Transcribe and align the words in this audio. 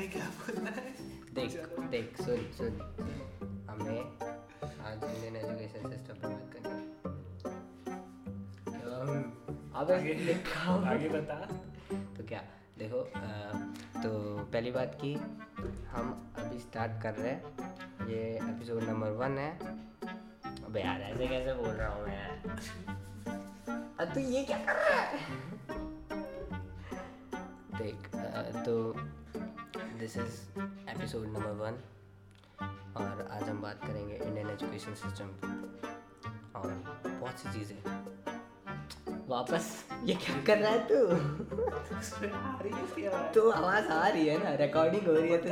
नहीं 0.00 0.10
क्या 0.10 0.26
बोलना 0.26 0.70
है 0.70 0.90
देख 1.34 1.54
देख 1.90 2.20
सुन 2.20 2.36
सुन 2.58 2.76
हमें 3.70 3.98
आज 4.84 5.04
इंडियन 5.04 5.36
एजुकेशन 5.36 5.90
सिस्टम 5.90 6.14
पे 6.14 6.28
बात 6.28 6.54
करनी 6.54 6.70
है। 6.70 6.84
अम, 8.82 9.20
अबे 9.74 9.94
आगे 9.94 10.34
आगे 10.90 11.08
बता। 11.08 11.34
तो 12.16 12.24
क्या? 12.24 12.42
देखो 12.78 13.00
अ, 13.00 13.28
तो 14.02 14.10
पहली 14.44 14.70
बात 14.70 14.98
की 15.04 15.14
हम 15.88 16.32
अभी 16.38 16.58
स्टार्ट 16.58 17.02
कर 17.02 17.14
रहे 17.14 17.30
हैं। 17.30 18.08
ये 18.08 18.22
एपिसोड 18.36 18.82
नंबर 18.82 19.10
वन 19.10 19.38
है। 19.38 19.58
अबे 20.64 20.80
यार 20.80 21.00
ऐसे 21.00 21.26
कैसे 21.26 21.54
बोल 21.54 21.68
रहा 21.68 21.94
हूँ 21.94 22.06
मैं? 22.06 22.42
अब 23.96 24.14
तू 24.14 24.20
ये 24.20 24.44
क्या 24.44 24.58
कर 24.58 24.74
रहा 24.74 25.00
है? 25.00 25.18
देख 27.78 28.14
अ, 28.14 28.62
तो 28.64 28.94
this 29.76 30.16
is 30.16 30.60
episode 30.90 31.26
number 31.26 31.50
one 31.58 31.74
और 32.96 33.28
आज 33.32 33.42
हम 33.42 33.60
बात 33.62 33.80
करेंगे 33.86 34.14
इंडियन 34.16 34.48
एजुकेशन 34.50 34.94
सिस्टम 34.94 35.28
और 36.56 36.70
बहुत 37.06 37.38
सी 37.38 37.52
चीज़ें। 37.52 37.78
वापस, 39.28 39.68
ये 40.04 40.14
क्या 40.14 40.36
कर 40.46 40.58
रहा 40.58 40.70
है 40.70 40.78
तू। 40.88 40.94
तो 43.34 43.50
आवाज़ 43.50 43.88
आ 43.88 44.08
रही 44.08 44.26
है 44.28 44.38
ना? 44.44 44.54
रिकॉर्डिंग 44.54 45.06
हो 45.06 45.12
रही 45.12 45.30
है 45.30 45.38
तो 45.38 45.48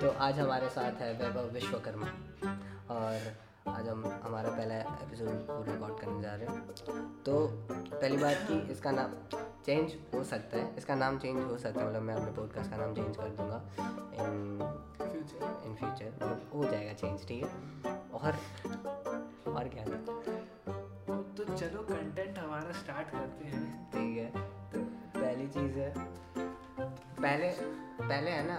तो 0.00 0.10
आज 0.18 0.38
हमारे 0.38 0.68
साथ 0.68 1.00
है 1.02 1.12
वैभव 1.14 1.50
विश्वकर्मा। 1.54 2.06
और 2.90 3.14
आज 3.68 3.88
हम, 3.88 4.20
हमारा 4.24 4.50
पहला 4.50 4.74
एपिसोड 4.74 5.46
रिकॉर्ड 5.68 6.00
करने 6.00 6.22
जा 6.22 6.34
रहे 6.34 6.46
हैं। 6.46 6.60
तो 7.22 7.46
पहली 7.70 8.16
बात 8.16 8.36
कि 8.48 8.58
इसका 8.72 8.90
नाम 8.90 9.10
चेंज 9.66 9.94
हो 10.14 10.22
सकता 10.24 10.56
है। 10.56 10.76
इसका 10.76 10.94
नाम 10.94 11.18
चेंज 11.18 11.42
हो 11.44 11.56
सकता 11.58 11.80
है 11.80 11.88
मतलब 11.88 12.02
मैं 12.02 12.14
अपने 12.14 12.32
पॉडकास्ट 12.32 12.70
का 12.70 12.76
नाम 12.76 12.94
चेंज 12.94 13.16
कर 13.16 13.28
दूँगा। 13.28 13.62
इन 14.20 14.58
फ्यूचर 14.98 15.62
इन 15.66 15.74
फ्यूचर 15.74 16.12
मतलब 16.16 16.50
हो 16.54 16.64
जाएगा 16.64 16.92
चेंज 16.92 17.26
ठीक 17.28 17.44
है? 17.44 17.48
और 18.12 18.38
और 19.52 19.68
क्या? 19.68 19.84
तो 21.36 21.44
चलो 21.56 21.82
कंटेंट 21.82 22.38
हमारा 22.38 22.72
स्टार्ट 22.72 23.10
करते 23.10 23.44
हैं। 23.44 23.90
ठीक 23.90 24.18
है। 24.18 24.30
तो 24.72 24.80
पहली 25.20 25.46
चीज़ 25.48 25.78
है 25.78 25.94
पहले 27.20 27.50
पहले 28.00 28.30
है 28.30 28.44
ना 28.46 28.58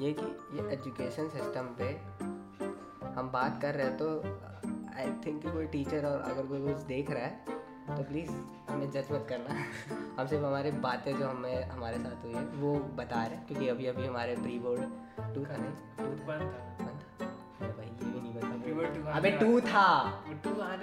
ये 0.00 0.12
कि 0.18 0.26
ये 0.56 0.68
एजुकेशन 0.72 1.28
सिस्टम 1.28 1.74
पे 1.78 1.88
हम 3.08 3.30
बात 3.32 3.60
कर 3.62 3.74
रहे 3.74 3.86
हैं 3.86 3.96
तो 3.96 4.08
आई 4.96 5.12
थिंक 5.26 5.46
कोई 5.46 5.66
टीचर 5.66 6.06
और 6.06 6.20
अगर 6.20 6.46
कोई 6.46 6.60
कुछ 6.62 6.82
देख 6.82 7.10
रहा 7.10 7.22
है 7.22 7.44
तो 7.96 8.02
प्लीज़ 8.02 8.30
हमें 8.76 8.90
जज 8.90 9.08
मत 9.12 9.26
करना। 9.28 9.54
हम 10.20 10.26
सिर्फ़ 10.26 10.44
हमारे 10.44 10.70
बातें 10.70 11.18
जो 11.18 11.26
हमें 11.28 11.64
हमारे 11.64 11.98
साथ 11.98 12.24
हुई 12.24 12.34
है 12.34 12.42
वो 12.42 12.74
बता 12.74 13.26
रहे 13.26 13.36
हैं 13.36 13.46
क्योंकि 13.46 13.68
अभी 13.68 13.86
अभी 13.86 14.06
हमारे 14.06 14.36
प्री 14.36 14.58
बोर्ड 14.58 14.80
टू 15.34 15.44
था 15.44 15.56
नहीं? 15.56 15.72
वन 16.26 16.38
था। 16.38 16.84
वन 16.84 16.98
था। 17.20 17.26
अरे 17.60 17.72
भाई 17.72 17.86
ये 17.86 18.12
भी 18.12 18.20
नहीं 18.20 18.34
बता 18.34 19.12
अबे 19.12 19.30
टू 19.30 19.60
था। 19.60 19.86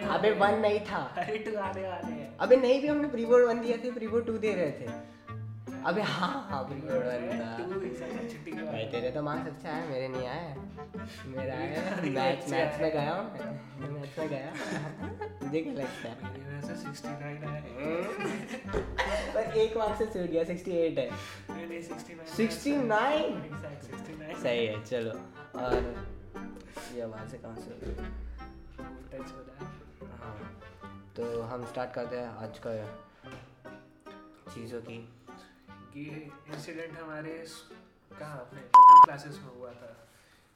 अबे 0.09 0.31
वन 0.31 0.59
नहीं 0.59 0.79
था। 0.79 0.97
अरे 1.17 1.37
टू 1.37 1.57
आने 1.57 1.87
वाले 1.87 2.37
अबे 2.39 2.55
नहीं 2.55 2.81
भी 2.81 2.87
हमने 2.87 3.07
प्री 3.07 3.25
बोर्ड 3.25 3.45
वन 3.45 3.61
दिया 3.61 3.77
थे 3.77 3.91
प्री 3.91 4.07
बोर्ड 4.07 4.25
टू 4.25 4.37
दे 4.37 4.53
रहे 4.53 4.71
थे। 4.71 4.87
अबे 5.89 6.01
हाँ 6.01 6.27
हाँ 6.49 6.59
ही 6.69 6.75
भाई 8.65 8.83
तेरे 8.91 9.09
तो 9.11 9.21
मार्क्स 9.23 9.47
अच्छा 9.47 9.69
है 9.69 9.87
मेरे 9.89 10.07
नहीं 10.07 10.27
आए। 10.27 10.55
मेरा 11.27 11.55
आया 11.55 11.95
मैथ्स 12.17 12.49
मैथ्स 12.51 12.79
में 12.81 12.91
गया 12.91 13.13
हूँ 13.13 13.23
मैथ्स 13.93 14.19
में 14.19 14.27
गया। 14.29 14.51
तुझे 15.41 15.61
क्या 15.61 15.73
लगता 15.73 16.09
है। 16.09 16.15
मेरे 16.33 16.51
में 16.53 16.61
से 16.61 16.73
69 16.91 17.43
आए 17.49 17.61
पर 19.33 19.57
एक 19.63 19.77
मार्क्स 19.77 19.97
से 19.99 20.05
छूट 20.05 20.29
गया 20.31 20.43
68 20.43 20.97
है। 20.97 21.09
नहीं 21.49 21.67
नहीं 21.67 21.81
69 21.81 22.27
69 22.37 23.33
Exact, 23.49 23.79
69 23.89 24.41
सही 24.43 24.65
है 24.65 24.83
चलो। 24.85 25.15
और 25.63 25.75
ये 26.95 27.01
आवाज़ 27.01 27.27
से 27.31 27.37
कहाँ 27.37 27.57
से 27.57 27.71
हाँ 30.21 30.37
तो 31.15 31.41
हम 31.51 31.65
स्टार्ट 31.65 31.93
करते 31.93 32.17
हैं 32.17 32.29
आज 32.43 32.59
का 32.67 32.71
चीज़ों 34.53 34.81
की। 34.81 34.97
ये 35.95 36.29
इंसिडेंट 36.53 36.97
हमारे 36.99 37.31
कहाँ 38.19 38.39
अपने 38.39 38.61
क्लासेस 38.75 39.39
में 39.43 39.49
हुआ 39.57 39.71
था। 39.71 39.87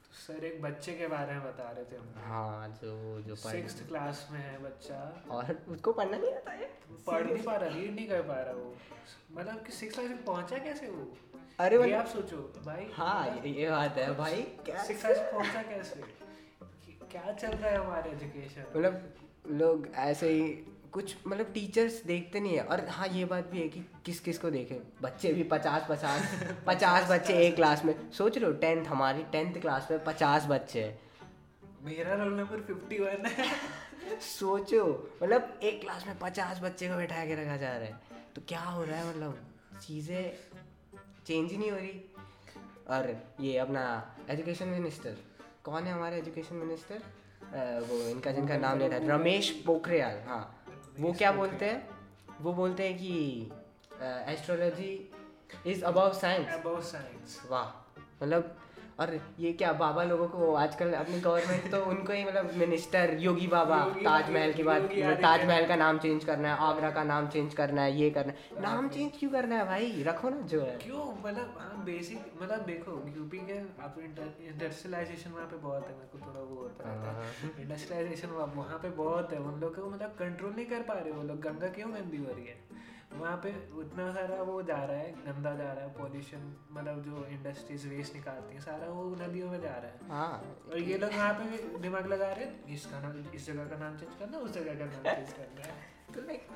तो 0.04 0.14
सर 0.14 0.44
एक 0.44 0.60
बच्चे 0.62 0.92
के 0.92 1.06
बारे 1.06 1.34
में 1.34 1.42
बता 1.44 1.70
रहे 1.70 1.84
थे 1.84 1.96
हम 1.96 2.14
हाँ 2.24 2.68
जो 2.82 3.20
जो 3.22 3.36
सिक्स 3.36 3.80
क्लास 3.88 4.26
में 4.32 4.38
है 4.40 4.58
बच्चा। 4.62 5.00
और 5.30 5.52
उसको 5.68 5.92
पढ़ना 5.92 6.16
नहीं 6.16 6.32
आता 6.34 6.52
है 6.52 6.70
पढ़ 7.06 7.24
नहीं 7.24 7.42
पा 7.44 7.56
रहा 7.56 7.74
रीड 7.74 7.94
नहीं 7.94 8.08
कर 8.08 8.22
पा 8.22 8.40
रहा 8.40 8.52
वो। 8.52 8.74
मतलब 9.32 9.62
कि 9.66 9.72
सिक्स 9.72 9.94
क्लास 9.94 10.08
में 10.10 10.24
पहुँचा 10.24 10.58
कैसे 10.58 10.88
वो? 10.88 11.06
अरे 11.60 11.76
ये 11.76 11.82
मतलब 11.82 11.98
आप 11.98 12.06
सोचो 12.06 12.36
भाई। 12.66 12.90
हाँ 12.94 13.42
ये 13.44 13.70
बात 13.70 13.98
है 13.98 14.14
भाई। 14.16 14.42
सिक्स 14.86 15.00
क्लास 15.02 15.18
पहुँचा 15.32 15.62
कैसे? 15.62 16.02
क्या 17.12 17.32
चल 17.32 17.48
रहा 17.48 17.70
है 17.70 17.76
हमारे 17.76 18.10
एजुकेशन 18.10 18.60
मतलब 18.60 19.14
लोग 19.60 19.86
ऐसे 19.96 20.28
ही 20.30 20.42
कुछ 20.92 21.16
मतलब 21.26 21.46
टीचर्स 21.54 22.02
देखते 22.04 22.40
नहीं 22.40 22.56
है। 22.56 22.62
और 22.64 22.86
हाँ 22.88 23.08
ये 23.08 23.24
बात 23.24 23.46
भी 23.46 23.60
है 23.60 23.68
कि 23.68 23.80
किस 24.04 24.20
किस 24.20 24.38
को 24.38 24.50
देखे। 24.50 24.80
बच्चे 25.02 25.32
भी 25.32 25.42
पचास 25.42 25.86
पचास 25.90 26.30
पचास 26.66 27.10
बच्चे 27.10 27.34
एक 27.46 27.54
क्लास 27.56 27.84
में। 27.84 28.10
सोच 28.10 28.38
लो 28.38 28.52
टेंथ 28.52 28.86
हमारी 28.86 29.22
टेंथ 29.22 29.60
क्लास 29.60 29.88
में 29.90 30.04
पचास 30.04 30.46
बच्चे 30.46 30.84
हैं। 30.84 30.98
मेरा 31.84 32.14
रोल 32.14 32.32
नंबर 32.34 32.60
51 32.60 33.26
है। 33.26 33.46
सोचो 34.20 35.12
मतलब 35.22 35.58
एक 35.62 35.80
क्लास 35.80 36.06
में 36.06 36.18
पचास 36.18 36.60
बच्चे 36.62 36.88
को 36.88 36.96
बैठा 36.96 37.26
के 37.26 37.34
रखा 37.34 37.56
जा 37.56 37.76
रहा 37.76 37.86
है। 37.86 38.00
तो 38.34 38.42
क्या 38.48 38.60
हो 38.60 38.84
रहा 38.84 38.98
है 38.98 39.08
मतलब? 39.08 39.38
चीज़ें 39.86 40.32
चेंज 41.26 41.50
ही 41.50 41.56
नहीं 41.56 41.70
हो 41.70 41.76
रही। 41.76 42.04
और 42.90 43.16
ये 43.40 43.56
अपना 43.58 44.16
एजुकेशन 44.30 44.68
मिनिस्टर 44.68 45.16
कौन 45.64 45.82
है 45.82 45.92
हमारे 45.92 46.18
एजुकेशन 46.18 46.56
मिनिस्टर 46.56 47.02
वो 47.80 48.08
इनका 48.08 48.32
जिनका 48.32 48.56
नाम 48.56 48.78
नहीं 48.78 48.88
है 48.90 49.08
रमेश 49.08 49.50
पोखरियाल 49.66 50.18
हाँ। 50.26 50.57
वो 51.00 51.12
क्या 51.12 51.30
बोलते 51.32 51.64
हैं? 51.64 51.88
वो 52.40 52.52
बोलते 52.52 52.88
हैं 52.88 52.98
कि 52.98 53.12
astrology 54.32 54.92
is 55.66 55.84
about 55.84 56.12
science 56.14 56.48
about 56.54 56.82
science 56.82 57.40
वाह। 57.50 57.68
मतलब 58.22 58.56
और 58.98 59.10
ये 59.40 59.52
क्या 59.52 59.72
बाबा 59.80 60.02
लोगों 60.04 60.26
को 60.28 60.52
आजकल 60.54 60.92
अपनी 60.92 61.18
गवर्नमेंट 61.20 61.70
तो 61.70 61.82
उनको 61.84 62.12
ही 62.12 62.24
मतलब 62.24 62.54
मिनिस्टर 62.54 63.16
योगी 63.20 63.46
बाबा 63.46 63.76
ताजमहल 64.04 64.52
की 64.52 64.62
बात। 64.62 64.88
ताजमहल 65.22 65.66
का 65.66 65.76
नाम 65.76 65.98
चेंज 65.98 66.24
करना 66.24 66.54
है 66.54 66.58
आगरा 66.68 66.90
का 66.90 67.04
नाम 67.04 67.28
चेंज 67.28 67.54
करना 67.54 67.82
है 67.82 67.92
ये 67.98 68.08
करना 68.10 68.32
है। 68.32 68.62
नाम 68.62 68.88
चेंज 68.88 69.12
क्यों 69.18 69.30
करना 69.30 69.56
है 69.56 69.66
भाई? 69.66 70.02
रखो 70.06 70.28
ना 70.28 70.40
जो 70.52 70.60
है। 70.62 70.76
क्यों? 70.78 71.04
मतलब 71.26 71.54
हाँ 71.60 71.84
बेसिक 71.84 72.32
मतलब 72.42 72.66
देखो 72.66 72.96
यूपी 73.16 73.38
के 73.46 73.58
आप 73.82 73.96
इंडस्ट्रियलाइजेशन 74.00 75.30
वहाँ 75.30 75.46
पे 75.46 75.56
बहुत 75.58 75.88
है 75.88 75.94
मेरे 75.94 76.08
को 76.12 76.26
थोड़ा 76.26 76.40
वो 76.40 76.60
होता 76.62 76.88
हाँ, 76.88 77.24
है 77.42 77.62
इंडस्ट्रियलाइजेशन 77.62 78.28
वहाँ 78.30 78.78
पे 78.82 78.90
बहुत 78.98 79.32
है 79.32 79.38
उन 79.40 79.60
लोग 79.60 79.74
को 79.76 79.90
मतलब 79.90 80.16
कंट्रोल 80.18 80.52
नहीं 80.56 80.66
कर 80.66 80.82
पा 80.90 80.94
रहे 80.94 81.12
वो 81.12 81.22
लोग 81.22 81.40
गंगा 81.40 81.68
क्यों 81.78 81.92
गंदी 81.94 82.16
हो 82.16 82.32
रही 82.32 82.46
है? 82.46 82.56
वहाँ 83.12 83.36
पे 83.36 83.50
उतना 83.78 84.10
सारा 84.12 84.42
वो 84.42 84.62
जा 84.62 84.84
रहा 84.84 84.96
है 84.96 85.12
गंदा 85.12 85.54
जा 85.54 85.72
रहा 85.72 85.84
है 85.84 85.92
पॉल्यूशन 85.94 86.56
मतलब 86.72 87.02
जो 87.02 87.24
इंडस्ट्रीज़ 87.26 87.88
वेस्ट 87.88 88.14
निकालती 88.14 88.54
हैं 88.54 88.60
सारा 88.60 88.88
वो 88.88 89.04
नदियों 89.20 89.50
में 89.50 89.60
जा 89.60 89.74
रहा 89.76 89.90
है। 89.90 90.08
हाँ 90.08 90.56
और 90.70 90.78
ये 90.78 90.98
लोग 90.98 91.10
वहाँ 91.10 91.32
पे 91.34 91.78
दिमाग 91.78 92.06
लगा 92.06 92.32
रहे 92.32 92.44
हैं 92.44 92.74
इसका 92.74 93.00
नाम 93.00 93.34
इस 93.34 93.46
जगह 93.46 93.64
का 93.64 93.76
नाम 93.76 93.96
चेंज 93.96 94.14
करना 94.18 94.38
उस 94.38 94.52
जगह 94.52 94.74
का 94.74 94.84
नाम 94.84 95.14
चेंज 95.14 95.32
करना 95.32 95.66
है। 95.66 95.74
तो 96.14 96.20
लाइक 96.20 96.46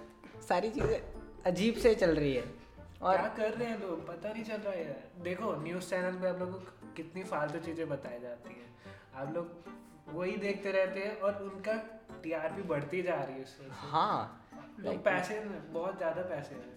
सारी 0.48 0.70
चीज़ें 0.70 1.00
अजीब 1.46 1.74
से 1.74 1.94
चल 1.94 2.14
रही 2.16 2.34
है। 2.34 2.44
और 3.02 3.16
क्या 3.16 3.28
कर 3.28 3.54
रहे 3.54 3.68
हैं 3.68 3.80
लोग? 3.80 4.06
पता 4.06 4.32
नहीं 4.32 4.44
चल 4.44 4.56
रहा 4.56 4.72
है 4.72 4.84
यार। 4.84 5.22
देखो 5.22 5.54
न्यूज़ 5.62 5.88
चैनल 5.90 6.12
पे 6.12 6.28
आप 6.28 6.38
लोगों 6.38 6.52
को 6.52 6.92
कितनी 6.96 7.22
फालतू 7.24 7.58
चीज़ें 7.58 7.88
बताई 7.88 8.20
जाती 8.20 8.54
हैं। 8.54 8.70
आप 9.14 9.34
लोग 9.34 9.64
वही 10.08 10.36
देखते 10.36 10.72
रहते 10.72 11.00
हैं 11.00 11.20
और 11.20 11.42
उनका 11.42 11.72
टीआरपी 12.22 12.62
बढ़ती 12.62 13.02
जा 13.02 13.14
रही 13.14 13.34
है 13.34 13.42
उससे। 13.42 13.68
हाँ 13.70 14.41
लोग 14.80 15.02
पैसे 15.04 15.40
बहुत 15.72 15.96
ज़्यादा 15.98 16.22
पैसे 16.28 16.54
हैं। 16.54 16.70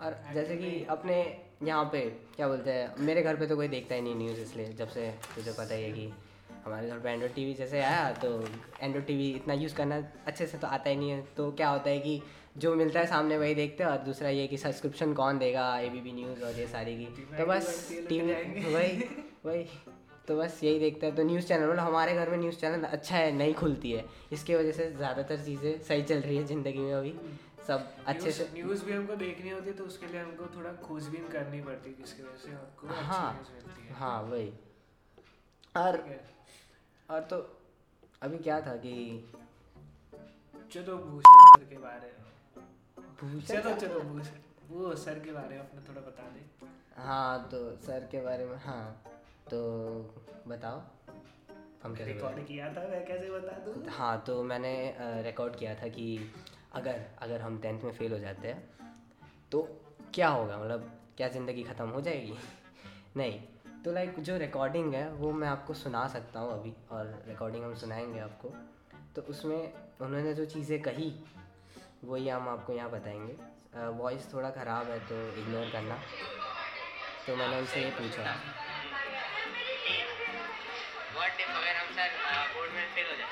और 0.00 0.16
जैसे 0.34 0.56
कि 0.56 0.84
अपने 0.90 1.16
यहाँ 1.64 1.84
पे 1.92 2.00
क्या 2.36 2.48
बोलते 2.48 2.72
हैं 2.72 2.94
मेरे 3.00 3.22
घर 3.22 3.36
पे 3.36 3.46
तो 3.46 3.56
कोई 3.56 3.68
देखता 3.68 3.94
ही 3.94 4.00
नहीं 4.00 4.14
न्यूज़ 4.16 4.40
इसलिए 4.40 4.72
जब 4.78 4.88
से 4.88 5.10
तुझे 5.34 5.52
पता 5.52 5.74
ही 5.74 5.82
है 5.82 5.92
कि 5.92 6.12
हमारे 6.64 6.88
घर 6.88 6.98
पे 6.98 7.10
एंड्रॉइड 7.10 7.34
टीवी 7.34 7.54
जैसे 7.54 7.80
आया 7.80 8.10
तो 8.22 8.30
एंड्रॉइड 8.80 9.06
टीवी 9.06 9.30
इतना 9.32 9.54
यूज़ 9.54 9.74
करना 9.76 10.02
अच्छे 10.26 10.46
से 10.46 10.58
तो 10.58 10.66
आता 10.66 10.90
ही 10.90 10.96
नहीं 10.96 11.10
है। 11.10 11.22
तो 11.36 11.50
क्या 11.52 11.68
होता 11.68 11.90
है 11.90 11.98
कि 11.98 12.20
जो 12.58 12.74
मिलता 12.74 13.00
है 13.00 13.06
सामने 13.06 13.38
वही 13.38 13.54
देखते 13.54 13.84
हैं 13.84 13.90
और 13.90 13.98
दूसरा 14.04 14.28
ये 14.28 14.46
कि 14.46 14.56
सब्सक्रिप्शन 14.58 15.12
कौन 15.14 15.38
देगा 15.38 15.78
ए 15.80 15.88
बी 15.88 16.00
बी 16.00 16.12
न्यूज़ 16.12 16.42
और 16.44 16.58
ये 16.58 16.66
सारी 16.66 16.96
की। 16.96 17.06
तो 17.38 17.46
बस 17.46 17.88
T90 17.90 18.08
टीवी 18.08 18.74
वही 18.74 19.08
वही। 19.44 19.64
तो 20.28 20.36
बस 20.36 20.60
यही 20.64 20.78
देखते 20.78 21.06
हैं। 21.06 21.14
तो 21.16 21.22
न्यूज़ 21.24 21.46
चैनल 21.46 21.68
मतलब 21.68 21.84
हमारे 21.84 22.14
घर 22.14 22.30
में 22.30 22.36
न्यूज़ 22.38 22.56
चैनल 22.56 22.84
अच्छा 22.86 23.16
है 23.16 23.30
नहीं 23.32 23.54
खुलती 23.54 23.92
है। 23.92 24.04
इसकी 24.32 24.54
वजह 24.54 24.72
से 24.72 24.90
ज़्यादातर 24.92 25.44
चीज़ें 25.44 25.82
सही 25.82 26.02
चल 26.02 26.20
रही 26.20 26.36
है 26.36 26.44
ज़िंदगी 26.46 26.78
में 26.78 26.92
अभी। 26.94 27.14
सब 27.66 27.88
अच्छे 28.06 28.32
से 28.32 28.48
न्यूज़ 28.54 28.84
भी 28.84 28.92
हमको 28.92 29.14
देखनी 29.16 29.50
होती 29.50 29.68
है 29.70 29.76
तो 29.76 29.84
उसके 29.84 30.06
लिए 30.06 30.20
हमको 30.20 30.46
थोड़ा 30.56 30.72
खोजबीन 30.82 31.28
करनी 31.28 31.60
पड़ती 31.62 31.90
है 31.90 31.96
जिसकी 31.96 32.22
वजह 32.22 32.36
से 32.36 32.50
हमको 32.50 32.86
हाँ 33.94 34.22
है। 34.22 34.28
वही। 34.30 34.52
और 35.76 36.02
और 37.08 37.20
तो 37.30 37.36
अभी 38.22 38.38
क्या 38.38 38.60
था 38.60 38.76
कि 38.76 38.94
चलो 40.72 40.96
भूषण 40.98 41.44
सर 41.48 41.64
के 41.64 41.78
बारे 41.78 42.12
में। 42.12 43.40
चलो 43.40 43.74
चलो 43.76 44.00
भूषण। 44.00 44.40
वो 44.70 44.94
सर 44.96 45.18
के 45.18 45.32
बारे 45.32 45.54
में 45.54 45.58
अपना 45.58 45.82
थोड़ा 45.88 46.00
बता 46.00 46.30
दे। 46.30 46.66
हाँ 47.02 47.48
तो 47.50 47.60
सर 47.86 48.08
के 48.12 48.20
बारे 48.20 48.46
में 48.46 48.56
हाँ। 48.64 49.02
तो 49.50 49.60
बताओ 50.48 50.80
हम 51.82 51.94
कैसे 51.94 52.12
रिकॉर्ड 52.12 52.46
किया 52.46 52.72
था 52.72 52.86
मैं 52.88 53.04
कैसे 53.06 53.30
बता 53.30 53.58
दूँ? 53.64 53.84
हाँ 53.88 54.22
तो 54.26 54.42
मैंने 54.42 54.72
रिकॉर्ड 55.24 55.56
किया 55.56 55.74
था 55.74 55.88
कि 55.88 56.06
अगर 56.74 57.00
अगर 57.22 57.40
हम 57.40 57.58
टेंथ 57.60 57.82
में 57.82 57.92
फेल 57.92 58.12
हो 58.12 58.18
जाते 58.18 58.48
हैं 58.48 58.62
तो 59.52 59.62
क्या 60.14 60.28
होगा? 60.28 60.58
मतलब 60.58 60.90
क्या 61.16 61.28
ज़िंदगी 61.28 61.62
ख़त्म 61.62 61.88
हो 61.88 62.00
जाएगी? 62.00 62.34
नहीं 63.16 63.40
तो 63.84 63.92
लाइक 63.92 64.18
जो 64.20 64.36
रिकॉर्डिंग 64.38 64.94
है 64.94 65.08
वो 65.12 65.30
मैं 65.32 65.48
आपको 65.48 65.74
सुना 65.74 66.06
सकता 66.08 66.40
हूँ 66.40 66.52
अभी 66.52 66.74
और 66.90 67.22
रिकॉर्डिंग 67.28 67.64
हम 67.64 67.74
सुनाएँगे 67.74 68.18
आपको। 68.20 68.48
तो 69.16 69.22
उसमें 69.22 69.72
उन्होंने 70.00 70.34
जो 70.34 70.44
चीज़ें 70.46 70.80
कही 70.82 71.12
वही 72.04 72.28
हम 72.28 72.48
आपको 72.48 72.72
यहाँ 72.72 72.90
बताएँगे। 72.90 73.36
वॉइस 73.98 74.32
थोड़ा 74.32 74.50
ख़राब 74.50 74.90
है 74.90 74.98
तो 75.00 75.16
इग्नोर 75.42 75.70
करना। 75.72 75.98
तो 77.26 77.36
मैंने 77.36 77.58
उनसे 77.58 77.80
ये 77.80 77.90
पूछा। 77.90 78.34
अगर 81.44 81.76
हम 81.76 81.88
सर 81.96 82.08
बोर्ड 82.54 82.70
में 82.72 82.86
फेल 82.94 83.06
हो 83.08 83.16
जाए 83.16 83.30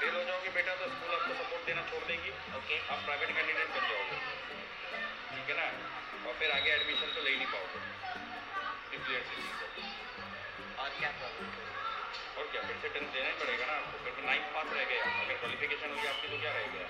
फेल 0.00 0.14
हो 0.14 0.22
जाओगे 0.24 0.50
बेटा 0.56 0.74
तो 0.80 0.86
स्कूल 0.90 1.14
आपको 1.14 1.34
सपोर्ट 1.38 1.66
देना 1.66 1.82
छोड़ 1.90 2.04
देगी। 2.10 2.30
ओके 2.58 2.76
आप 2.94 3.00
प्राइवेट 3.06 3.30
कैंडिडेट 3.36 3.68
बन 3.76 3.82
जाओगे। 3.90 4.16
ठीक 5.30 5.50
है 5.50 5.56
ना? 5.58 5.66
और 6.28 6.34
फिर 6.40 6.48
आगे 6.52 6.70
एडमिशन 6.74 7.12
तो 7.16 7.20
ले 7.24 7.32
नहीं 7.36 7.50
पाओगे। 7.54 7.80
और 10.80 10.88
क्या 10.98 11.10
प्रॉब्लम 11.18 11.48
और 12.38 12.48
क्या 12.52 12.62
फिर 12.62 12.76
से 12.82 12.88
टेंथ 12.88 13.08
देना 13.12 13.28
ही 13.28 13.34
पड़ेगा 13.42 13.66
ना 13.66 13.72
आपको। 13.72 14.04
फिर 14.04 14.12
तो 14.12 14.26
नाइन्थ 14.26 14.46
पास 14.54 14.72
रह 14.78 14.84
गया। 14.92 15.04
अगर 15.22 15.34
क्वालिफिकेशन 15.42 15.88
होगी 15.90 16.06
आपकी 16.14 16.28
तो 16.28 16.40
क्या 16.40 16.52
रह 16.58 16.66
गया? 16.74 16.86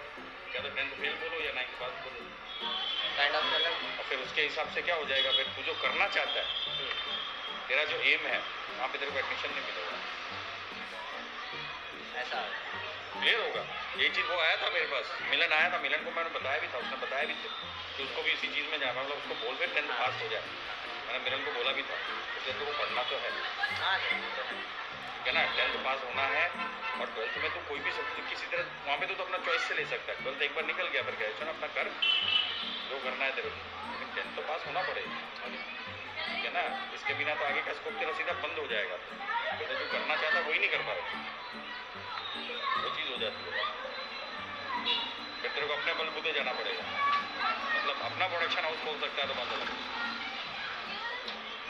क्या 0.52 0.62
तो 0.62 0.70
टेंथ 0.76 0.90
फेल 1.00 1.14
बोलो 1.24 1.44
या 1.44 1.52
नाइन्थ 1.58 1.74
पास 1.80 1.94
बोलो। 2.04 2.20
काइंड 3.16 3.34
ऑफ़ 3.34 3.46
और 3.98 4.04
फिर 4.08 4.18
उसके 4.26 4.42
हिसाब 4.42 4.74
से 4.74 4.82
क्या 4.82 4.96
हो 4.96 5.04
जाएगा? 5.12 5.30
फिर 5.38 5.46
तू 5.56 5.62
जो 5.62 5.74
करना 5.82 6.06
चाहता 6.16 6.38
है। 6.40 6.46
तेरा 7.70 7.82
जो 7.84 7.96
एम 7.96 8.22
है 8.26 8.38
वहाँ 8.76 8.88
पे 8.88 8.98
तेरे 8.98 9.10
को 9.10 9.18
एडमिशन 9.18 9.50
नहीं 9.50 9.64
मिलेगा। 9.66 9.96
ऐसा 12.20 12.38
क्लियर 13.20 13.40
होगा। 13.40 13.62
ये 14.02 14.08
चीज़ 14.08 14.26
वो 14.26 14.38
आया 14.40 14.56
था 14.56 14.70
मेरे 14.70 14.86
पास। 14.86 15.12
मिलन 15.30 15.52
आया 15.52 15.68
था। 15.72 15.78
मिलन 15.78 16.04
को 16.04 16.10
मैंने 16.10 16.30
बताया 16.30 16.58
भी 16.58 16.66
था 16.66 16.78
उसने 16.78 16.96
बताया 16.96 17.24
भी 17.24 17.34
था 17.34 17.50
कि 17.96 18.02
उसको 18.02 18.22
भी 18.22 18.30
इसी 18.30 18.48
चीज़ 18.48 18.66
में 18.70 18.80
जाना 18.80 19.02
मतलब 19.02 19.16
उसको 19.16 19.34
बोल 19.34 19.54
फिर 19.56 19.68
टेंथ 19.74 19.88
पास 19.88 20.22
हो 20.22 20.28
जाए। 20.28 20.42
मैंने 21.06 21.18
मिलन 21.18 21.44
को 21.44 21.52
बोला 21.52 21.72
भी 21.72 21.82
था 21.82 21.94
उससे 22.38 22.52
तो 22.52 22.64
वो 22.64 22.72
पढ़ना 22.72 23.02
तो 23.02 23.16
है। 23.16 23.30
तो 23.30 24.42
है। 24.42 24.60
ठीक 25.14 25.26
है 25.26 25.32
ना? 25.32 25.42
टेंथ 25.56 25.84
पास 25.84 25.98
होना 26.04 26.22
है 26.22 26.44
और 27.00 27.06
ट्वेल्थ 27.06 27.38
में 27.38 27.50
तो 27.54 27.60
कोई 27.68 27.78
भी 27.78 27.90
सब्जेक्ट 27.90 28.30
किसी 28.30 28.46
तरह 28.46 28.62
वहाँ 28.86 28.98
पे 28.98 29.06
तो, 29.06 29.14
तो 29.14 29.24
अपना 29.24 29.38
चॉइस 29.38 29.62
से 29.62 29.74
ले 29.74 29.84
सकता 29.86 30.12
है। 30.12 30.22
ट्वेल्थ 30.22 30.42
एक 30.42 30.54
बार 30.54 30.64
निकल 30.64 30.86
गया 30.86 31.02
फिर 31.02 31.14
ग्रेजुएशन 31.14 31.46
अपना 31.46 31.66
कर। 31.66 31.92
जो 32.90 33.00
करना 33.04 33.24
है 33.24 33.36
तेरे 33.36 33.50
को। 33.50 33.56
लेकिन 33.90 34.14
टेंथ 34.14 34.36
तो 34.36 34.42
पास 34.42 34.66
होना 34.66 34.82
पड़ेगा। 34.82 35.79
ठीक 36.26 36.44
है 36.44 36.52
ना? 36.52 36.62
इसके 36.94 37.14
बिना 37.14 37.34
तो 37.34 37.44
आगे 37.44 37.62
का 37.62 37.72
स्कोप 37.72 37.94
तेरा 38.00 38.12
सीधा 38.12 38.32
बंद 38.42 38.58
हो 38.58 38.66
जाएगा। 38.66 38.96
तो 38.96 39.74
जो 39.74 39.86
करना 39.92 40.16
चाहता 40.16 40.40
वही 40.40 40.58
नहीं 40.58 40.70
कर 40.70 40.82
पा 40.88 40.92
रहा। 40.92 41.04
वो 42.82 42.88
चीज़ 42.96 43.08
हो 43.10 43.16
जाती 43.16 43.40
है। 43.44 43.52
फिर 45.42 45.50
तेरे 45.50 45.66
को 45.66 45.74
अपने 45.74 45.92
बलबूते 45.94 46.32
जाना 46.32 46.52
पड़ेगा। 46.52 46.84
मतलब 47.74 47.96
अपना 48.04 48.26
प्रोडक्शन 48.28 48.62
हाउस 48.62 48.78
खोल 48.84 48.96
सकता 49.00 49.22
है 49.22 49.26
तो 49.28 49.34
मतलब 49.34 49.60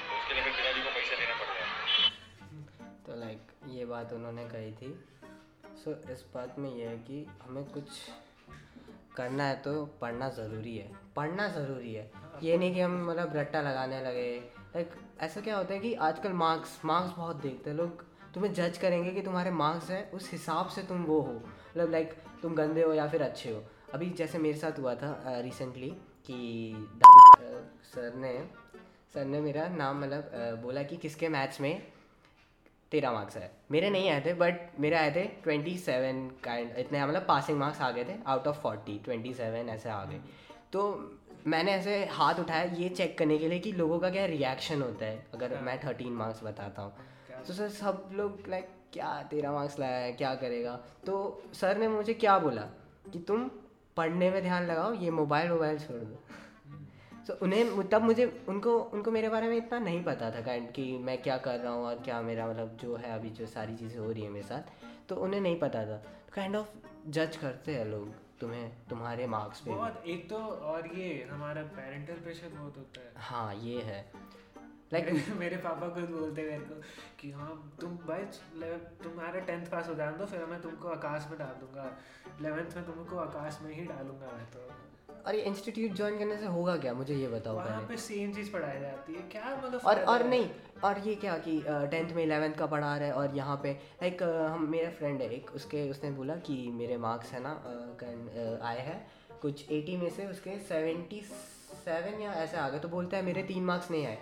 तो 0.07 0.17
उसके 0.19 0.35
लिए 0.35 0.43
फिर 0.45 0.53
पिताजी 0.53 0.81
को 0.81 0.91
पैसे 0.91 1.17
देने 1.17 1.35
पड़ेगा 1.35 1.65
तो 3.07 3.21
लाइक 3.21 3.41
ये 3.69 3.85
बात 3.85 4.13
उन्होंने 4.13 4.45
कही 4.49 4.73
थी। 4.73 4.91
सो 5.77 5.91
so, 5.91 6.11
इस 6.11 6.25
बात 6.35 6.59
में 6.59 6.71
यह 6.71 6.89
है 6.89 6.97
कि 6.99 7.19
हमें 7.43 7.65
कुछ 7.65 7.87
करना 9.17 9.45
है 9.45 9.57
तो 9.63 9.73
पढ़ना 10.01 10.29
ज़रूरी 10.29 10.77
है। 10.77 10.89
पढ़ना 11.17 11.49
ज़रूरी 11.49 11.95
है। 11.95 12.11
ये 12.43 12.57
नहीं 12.59 12.75
कि 12.75 12.81
हम 12.81 13.05
मतलब 13.07 13.37
रट्टा 13.37 13.61
लगाने 13.61 14.01
लगे। 14.01 14.31
लाइक 14.75 14.91
ऐसा 15.21 15.41
क्या 15.41 15.57
होता 15.57 15.75
है 15.75 15.81
कि 15.81 15.93
आजकल 15.95 16.33
मार्क्स 16.35 16.81
मार्क्स 16.85 17.17
बहुत 17.17 17.37
देखते 17.37 17.71
हैं 17.71 17.77
लोग। 17.77 18.05
तुम्हें 18.35 18.53
जज 18.55 18.79
करेंगे 18.79 19.11
कि 19.11 19.23
तुम्हारे 19.23 19.51
मार्क्स 19.51 19.91
हैं, 19.91 20.11
उस 20.13 20.31
हिसाब 20.33 20.69
से 20.69 20.83
तुम 20.83 21.03
वो 21.05 21.21
हो। 21.21 21.33
मतलब 21.33 21.91
लाइक 21.91 22.15
तुम 22.43 22.55
गंदे 22.55 22.83
हो 22.83 22.93
या 22.95 23.07
फिर 23.09 23.23
अच्छे 23.23 23.53
हो। 23.53 23.63
अभी 23.95 24.11
जैसे 24.11 24.39
मेरे 24.39 24.59
साथ 24.59 24.79
हुआ 24.79 24.95
था 24.95 25.41
रिसेंटली 25.41 25.91
कि 26.27 26.73
दादी 27.03 27.55
सर 27.85 28.15
ने 28.15 28.39
सर 29.15 29.25
ने 29.25 29.41
मेरा 29.41 29.69
नाम 29.69 30.01
मतलब 30.01 30.31
बोला 30.63 30.83
कि 30.83 30.97
किसके 30.97 31.29
मैथ्स 31.29 31.61
में 31.61 31.83
तेरह 32.93 33.13
मार्क्स 33.13 33.37
आए। 33.37 33.51
मेरे 33.71 33.91
नहीं 33.91 34.11
आए 34.11 34.21
थे 34.27 34.33
बट 34.35 34.79
मेरे 34.81 34.97
आए 34.97 35.11
थे 35.15 35.25
ट्वेंटी 35.43 35.77
सेवन 35.79 36.29
काइंड 36.45 36.77
इतने 36.79 37.05
मतलब 37.07 37.25
पासिंग 37.29 37.59
मार्क्स 37.59 37.81
आ 37.81 37.91
गए 37.91 38.05
थे 38.05 38.15
out 38.27 38.47
of 38.47 38.61
forty 38.61 38.99
twenty 39.05 39.35
seven 39.35 39.69
ऐसे 39.69 39.89
आ 39.91 40.05
गए। 40.05 40.21
तो 40.73 40.83
मैंने 41.47 41.73
ऐसे 41.73 42.05
हाथ 42.05 42.35
उठाया 42.35 42.63
ये 42.63 42.89
चेक 42.89 43.19
करने 43.19 43.39
के 43.39 43.49
लिए 43.49 43.59
कि 43.59 43.73
लोगों 43.73 43.99
का 43.99 44.11
क्या 44.11 44.25
रिएक्शन 44.27 44.83
होता 44.83 45.05
है। 45.05 45.27
अगर 45.35 45.61
मैं 45.61 45.79
थर्टीन 45.85 46.13
मार्क्स 46.13 46.45
बताता 46.45 46.83
हूँ। 46.83 46.93
तो 47.47 47.53
सर 47.53 47.69
सब 47.69 48.11
लोग 48.13 48.39
लाइक 48.49 48.69
क्या 48.93 49.23
तेरह 49.23 49.53
मार्क्स 49.53 49.79
लाया 49.79 49.97
है? 49.97 50.13
क्या 50.13 50.35
करेगा? 50.35 50.81
तो 51.07 51.43
सर 51.53 51.79
ने 51.79 51.89
मुझे 51.89 52.15
क्या 52.15 52.39
बोला? 52.39 52.63
कि 53.13 53.19
तुम 53.19 53.51
पढ़ने 53.97 54.31
में 54.31 54.43
ध्यान 54.43 54.67
लगाओ 54.67 54.93
ये 54.95 55.11
मोबाइल 55.11 55.51
वोबाइल 55.51 55.79
छोड़ 55.79 55.97
दो। 55.97 56.19
तो 57.27 57.35
उन्हें 57.43 57.89
तब 57.89 58.03
मुझे 58.03 58.45
उनको 58.49 58.79
उनको 58.79 59.11
मेरे 59.11 59.29
बारे 59.29 59.49
में 59.49 59.57
इतना 59.57 59.79
नहीं 59.79 60.05
पता 60.05 60.31
था 60.31 60.41
काइंड 60.41 60.73
कि 60.73 60.99
मैं 60.99 61.23
क्या 61.23 61.39
कर 61.39 61.59
रहा 61.59 61.73
हूँ 61.73 61.85
और 61.85 61.95
क्या 61.95 62.23
मेरा 62.23 62.47
मतलब 62.47 62.77
जो 62.83 62.97
है 62.97 63.13
अभी 63.13 63.31
जो 63.31 63.47
सारी 63.47 63.77
चीज़ें 63.77 63.99
हो 63.99 64.13
रही 64.13 64.23
है 64.23 64.29
मेरे 64.29 64.47
साथ। 64.47 64.63
तो 65.09 65.17
उन्हें 65.17 65.41
नहीं 65.41 65.59
पता 65.59 65.85
था। 65.85 66.03
काइंड 66.33 66.57
ऑफ़ 66.57 66.67
जज 67.09 67.37
करते 67.37 67.75
हैं 67.75 67.85
लोग। 67.85 68.15
तुम्हें 68.41 68.87
तुम्हारे 68.89 69.27
मार्क्स 69.27 69.61
पे 69.61 69.71
बहुत 69.71 70.03
एक 70.07 70.29
तो 70.31 70.37
और 70.73 70.87
ये 70.97 71.29
हमारा 71.31 71.63
पेरेंटल 71.63 72.15
प्रेशर 72.15 72.49
बहुत 72.49 72.77
होता 72.77 73.01
है। 73.01 73.13
हाँ 73.17 73.55
ये 73.55 73.83
है। 73.83 74.01
लाइक 74.93 75.07
मेरे, 75.07 75.35
मेरे 75.35 75.57
पापा 75.57 75.89
खुद 75.89 76.09
बोलते 76.11 76.43
मेरे 76.43 76.65
को 76.65 76.83
कि 77.19 77.31
हाँ 77.31 77.77
तुम 77.81 77.97
भाई 78.07 78.25
तुम्हारा 79.03 79.41
टेंथ 79.41 79.67
पास 79.67 79.89
हो 79.89 79.95
जाए 79.95 80.13
दो 80.13 80.27
फिर 80.27 80.45
मैं 80.45 80.61
तुमको 80.63 80.89
आकाश 80.89 81.27
में 81.31 81.39
डाल 81.39 81.55
दूँगा। 81.61 81.85
इलेवेंथ 82.41 82.77
में 82.77 82.87
तुमको 82.87 83.17
आकाश 83.17 83.59
में 83.63 83.75
ही 83.75 83.85
डालूँगा 83.87 84.33
मैं 84.33 84.47
तो। 84.47 84.90
और 85.27 85.35
ये 85.35 85.41
इंस्टीट्यूट 85.43 85.93
ज्वाइन 85.97 86.19
करने 86.19 86.37
से 86.37 86.47
होगा 86.49 86.77
क्या? 86.77 86.93
मुझे 86.95 87.15
ये 87.15 87.29
बताओ 87.29 87.55
वहाँ 87.57 87.81
पे 87.89 87.97
सेम 87.99 88.33
चीज़ 88.33 88.51
पढ़ाई 88.53 88.81
जाती 88.81 89.15
है। 89.15 89.23
क्या 89.33 89.57
मतलब 89.57 89.81
और 89.87 90.03
और 90.05 90.25
नहीं 90.27 90.49
और 90.85 90.99
ये 91.07 91.15
क्या 91.15 91.37
कि 91.39 91.59
टेंथ 91.91 92.15
में 92.17 92.23
इलेवेंथ 92.25 92.55
का 92.55 92.67
पढ़ा 92.67 92.97
रहा 92.97 93.07
है 93.07 93.13
और 93.13 93.37
यहाँ 93.37 93.57
पे 93.63 93.73
लाइक 94.03 94.23
हम 94.23 94.67
मेरा 94.71 94.91
फ्रेंड 94.91 95.21
है 95.23 95.29
एक 95.35 95.51
उसके 95.55 95.89
उसने 95.91 96.11
बोला 96.11 96.37
कि 96.47 96.57
मेरे 96.75 96.97
मार्क्स 96.99 97.33
है 97.33 97.41
ना 97.43 97.53
आए 98.65 98.81
हैं। 98.81 99.01
कुछ 99.43 99.71
एटी 99.73 99.97
में 99.97 100.09
से 100.11 100.27
उसके 100.27 100.59
77 100.65 102.21
या 102.23 102.33
ऐसे 102.35 102.57
आ 102.57 102.69
गए 102.69 102.79
तो 102.79 102.89
बोलता 102.89 103.17
है 103.17 103.23
मेरे 103.23 103.43
तीन 103.43 103.65
मार्क्स 103.65 103.91
नहीं 103.91 104.07
आए। 104.07 104.19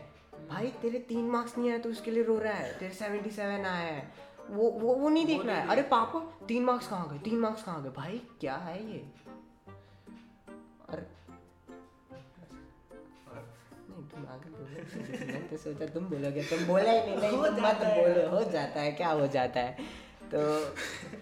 भाई 0.51 0.67
तेरे 0.83 0.99
तीन 1.09 1.29
मार्क्स 1.31 1.57
नहीं 1.59 1.71
आए 1.71 1.79
तो 1.79 1.91
उसके 1.91 2.11
लिए 2.11 2.23
रो 2.25 2.39
रहा 2.39 2.53
है। 2.55 2.73
तेरे 2.79 2.95
77 2.95 3.67
आए 3.67 3.91
हैं। 3.91 4.13
वो 4.51 4.71
वो 4.73 4.95
वो 4.95 5.09
नहीं 5.09 5.27
देख 5.27 5.45
रहा 5.47 5.57
है। 5.57 5.69
अरे 5.69 5.83
पापा 5.89 6.21
तीन 6.49 6.65
मार्क्स 6.65 6.89
कहाँ 6.89 7.09
गए? 7.09 7.19
तीन 7.21 7.39
मार्क्स 7.39 7.63
कहाँ 7.63 7.83
गए? 7.83 7.91
भाई 7.97 8.21
क्या 8.41 8.55
है 8.57 8.77
ये? 8.93 9.05
आगे 14.29 14.51
बोलो 14.51 15.33
मैं 15.33 15.49
तो 15.49 15.57
सोचा 15.57 15.87
तुम 15.95 16.05
बोलोगे 16.09 16.43
तुम 16.51 16.65
बोला 16.67 16.91
ही 16.91 17.01
नहीं 17.01 17.17
नहीं 17.17 17.31
तुम 17.31 17.41
मत 17.43 17.57
जाता 17.61 17.87
है। 17.89 18.03
बोलो 18.03 18.29
हो 18.31 18.43
जाता 18.53 18.81
है 18.81 18.93
क्या 18.93 19.11
हो 19.11 19.27
जाता 19.37 19.61
है? 19.61 19.87
तो 20.33 20.41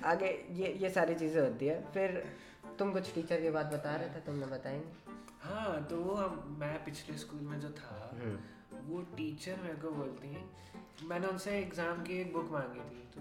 आगे 0.08 0.30
ये 0.54 0.72
ये 0.82 0.90
सारी 0.90 1.14
चीज़ें 1.14 1.40
होती 1.40 1.66
है। 1.66 1.80
फिर 1.92 2.22
तुम 2.78 2.92
कुछ 2.92 3.12
टीचर 3.14 3.40
की 3.40 3.50
बात 3.50 3.72
बता 3.72 3.94
रहे 3.96 4.08
थे 4.14 4.20
तुमने 4.26 4.46
बताई 4.46 4.76
नहीं 4.76 5.14
हाँ 5.42 5.82
तो 5.90 5.96
वो 5.98 6.14
हम 6.14 6.56
मैं 6.60 6.74
पिछले 6.84 7.16
स्कूल 7.18 7.40
में 7.48 7.58
जो 7.60 7.68
था 7.78 7.96
हम्म। 8.12 8.36
वो 8.88 9.00
टीचर 9.16 9.60
मेरे 9.62 9.76
को 9.82 9.90
बोलती 9.98 10.28
हैं 10.28 10.44
मैंने 11.08 11.26
उनसे 11.26 11.58
एग्ज़ाम 11.58 12.02
की 12.04 12.20
एक 12.20 12.32
बुक 12.32 12.50
मांगी 12.52 12.80
थी 12.90 13.02
तो 13.14 13.20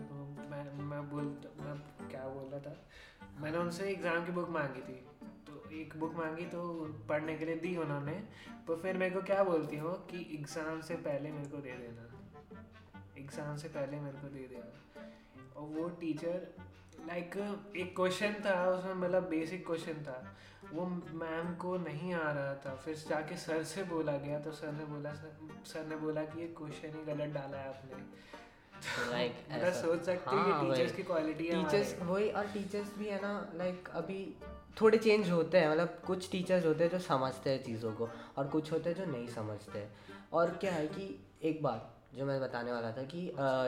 मैं 0.51 0.63
मैं 0.89 1.01
बोल 1.09 1.25
मैं 1.59 1.75
क्या 2.09 2.27
बोल 2.27 2.49
रहा 2.51 2.59
था? 2.59 2.75
मैंने 3.41 3.57
उनसे 3.57 3.89
एग्ज़ाम 3.91 4.25
की 4.25 4.31
बुक 4.31 4.49
मांगी 4.49 4.81
थी। 4.81 4.97
तो 5.47 5.69
एक 5.75 5.93
बुक 5.99 6.15
मांगी 6.15 6.45
तो 6.45 6.61
पढ़ने 7.09 7.35
के 7.37 7.45
लिए 7.45 7.55
दी 7.55 7.75
उन्होंने। 7.77 8.13
तो 8.67 8.75
फिर 8.75 8.97
मेरे 8.97 9.15
को 9.15 9.21
क्या 9.21 9.43
बोलती 9.43 9.77
हो 9.77 9.89
कि 10.11 10.27
एग्ज़ाम 10.33 10.81
से 10.81 10.95
पहले 11.07 11.31
मेरे 11.31 11.49
को 11.49 11.57
दे 11.57 11.71
देना। 11.71 12.03
एग्ज़ाम 13.17 13.55
से 13.57 13.67
पहले 13.69 13.99
मेरे 13.99 14.17
को 14.17 14.27
दे 14.27 14.47
देना। 14.47 15.03
और 15.55 15.67
वो 15.69 15.87
टीचर 15.99 16.47
लाइक 17.07 17.37
एक 17.77 17.95
क्वेश्चन 17.95 18.33
था, 18.45 18.55
उसमें 18.67 18.93
मतलब 18.93 19.29
बेसिक 19.29 19.65
क्वेश्चन 19.65 20.03
था। 20.03 20.35
वो 20.73 20.85
मैम 20.85 21.53
को 21.55 21.75
नहीं 21.77 22.13
आ 22.13 22.31
रहा 22.31 22.53
था। 22.55 22.75
फिर 22.75 22.95
जाके 23.09 23.37
सर 23.37 23.63
से 23.63 23.83
बोला 23.83 24.17
गया 24.17 24.39
तो 24.39 24.51
सर 24.51 24.71
ने 24.71 24.85
बोला 24.85 25.13
सर 25.13 25.37
सर 25.65 25.85
ने 25.87 25.95
बोला 25.97 26.23
कि 26.23 26.41
ये 26.41 26.47
क्वेश्चन 26.57 26.97
ही 26.97 27.03
गलत 27.05 27.33
डाला 27.33 27.57
है 27.57 27.67
आपने। 27.69 28.03
लाइक 29.11 29.33
सोच 29.73 30.01
सकते 30.01 30.35
हो 30.35 30.41
हाँ, 30.41 30.61
कि 30.61 30.69
टीचर्स 30.69 30.91
वही। 30.91 30.97
की 30.97 31.03
क्वालिटी 31.03 31.47
है 31.47 31.63
टीचर्स 31.63 31.95
वही 32.01 32.29
और 32.29 32.45
टीचर्स 32.47 32.97
भी 32.97 33.05
है 33.05 33.21
ना 33.21 33.33
लाइक 33.55 33.89
अभी 33.93 34.35
थोड़े 34.81 34.97
चेंज 34.97 35.29
होते 35.31 35.57
हैं 35.57 35.69
मतलब 35.71 35.97
कुछ 36.07 36.31
टीचर्स 36.31 36.65
होते 36.65 36.83
हैं 36.83 36.91
जो 36.91 36.99
समझते 36.99 37.49
हैं 37.49 37.63
चीज़ों 37.63 37.91
को 37.93 38.09
और 38.37 38.47
कुछ 38.47 38.71
होते 38.71 38.89
हैं 38.89 38.97
जो 38.97 39.11
नहीं 39.11 39.27
समझते 39.27 39.79
हैं। 39.79 39.91
और 40.33 40.49
क्या 40.49 40.71
है 40.71 40.87
कि 40.87 41.19
एक 41.43 41.61
बात 41.63 41.91
जो 42.15 42.25
मैं 42.25 42.39
बताने 42.41 42.71
वाला 42.71 42.91
था 42.91 43.03
कि 43.03 43.21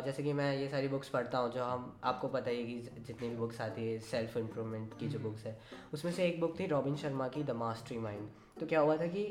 जैसे 0.06 0.24
कि 0.24 0.34
मैं 0.34 0.58
ये 0.58 0.68
सारी 0.70 0.88
बुक्स 0.88 1.10
पढ़ता 1.10 1.38
हूँ 1.38 1.52
जो 1.52 1.64
हम 1.64 2.00
आपको 2.04 2.28
पता 2.28 2.50
ही 2.50 2.58
है 2.58 2.64
कि 2.64 3.02
जितनी 3.08 3.30
भी 3.30 3.36
बुक्स 3.36 3.62
आती 3.62 3.88
है 3.88 4.00
सेल्फ 4.00 4.38
इम्प्रूवमेंट 4.38 4.98
की 5.00 5.08
जो 5.08 5.20
बुक्स 5.20 5.46
है 5.46 5.58
उसमें 5.94 6.12
से 6.12 6.26
एक 6.26 6.40
बुक 6.42 6.60
थी 6.60 6.68
रॉबिन 6.68 6.96
शर्मा 6.96 7.28
की 7.28 7.44
द 7.44 7.52
मास्टरी 7.52 7.98
माइंड 7.98 8.28
तो 8.60 8.66
क्या 8.66 8.80
हुआ 8.80 8.98
था 8.98 9.08
कि 9.08 9.26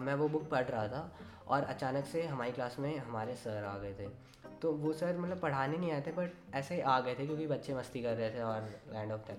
मैं 0.00 0.14
वो 0.14 0.28
बुक 0.28 0.48
पढ़ 0.50 0.64
रहा 0.64 0.88
था 0.88 1.12
और 1.46 1.62
अचानक 1.64 2.06
से 2.06 2.22
हमारी 2.22 2.52
क्लास 2.52 2.76
में 2.78 2.96
हमारे 2.98 3.34
सर 3.34 3.64
आ 3.64 3.78
गए 3.78 3.94
थे। 3.94 4.08
तो 4.62 4.72
वो 4.72 4.92
सर 4.92 5.18
मतलब 5.18 5.40
पढ़ाने 5.40 5.78
नहीं 5.78 5.92
आए 5.92 6.00
थे 6.00 6.12
बट 6.12 6.30
ऐसे 6.54 6.74
ही 6.74 6.80
आ 6.80 7.00
गए 7.00 7.14
थे 7.14 7.26
क्योंकि 7.26 7.46
बच्चे 7.46 7.74
मस्ती 7.74 8.02
कर 8.02 8.14
रहे 8.14 8.30
थे 8.30 8.40
और 8.40 8.60
काइंड 8.92 9.12
ऑफ़ 9.12 9.20
दैट 9.20 9.38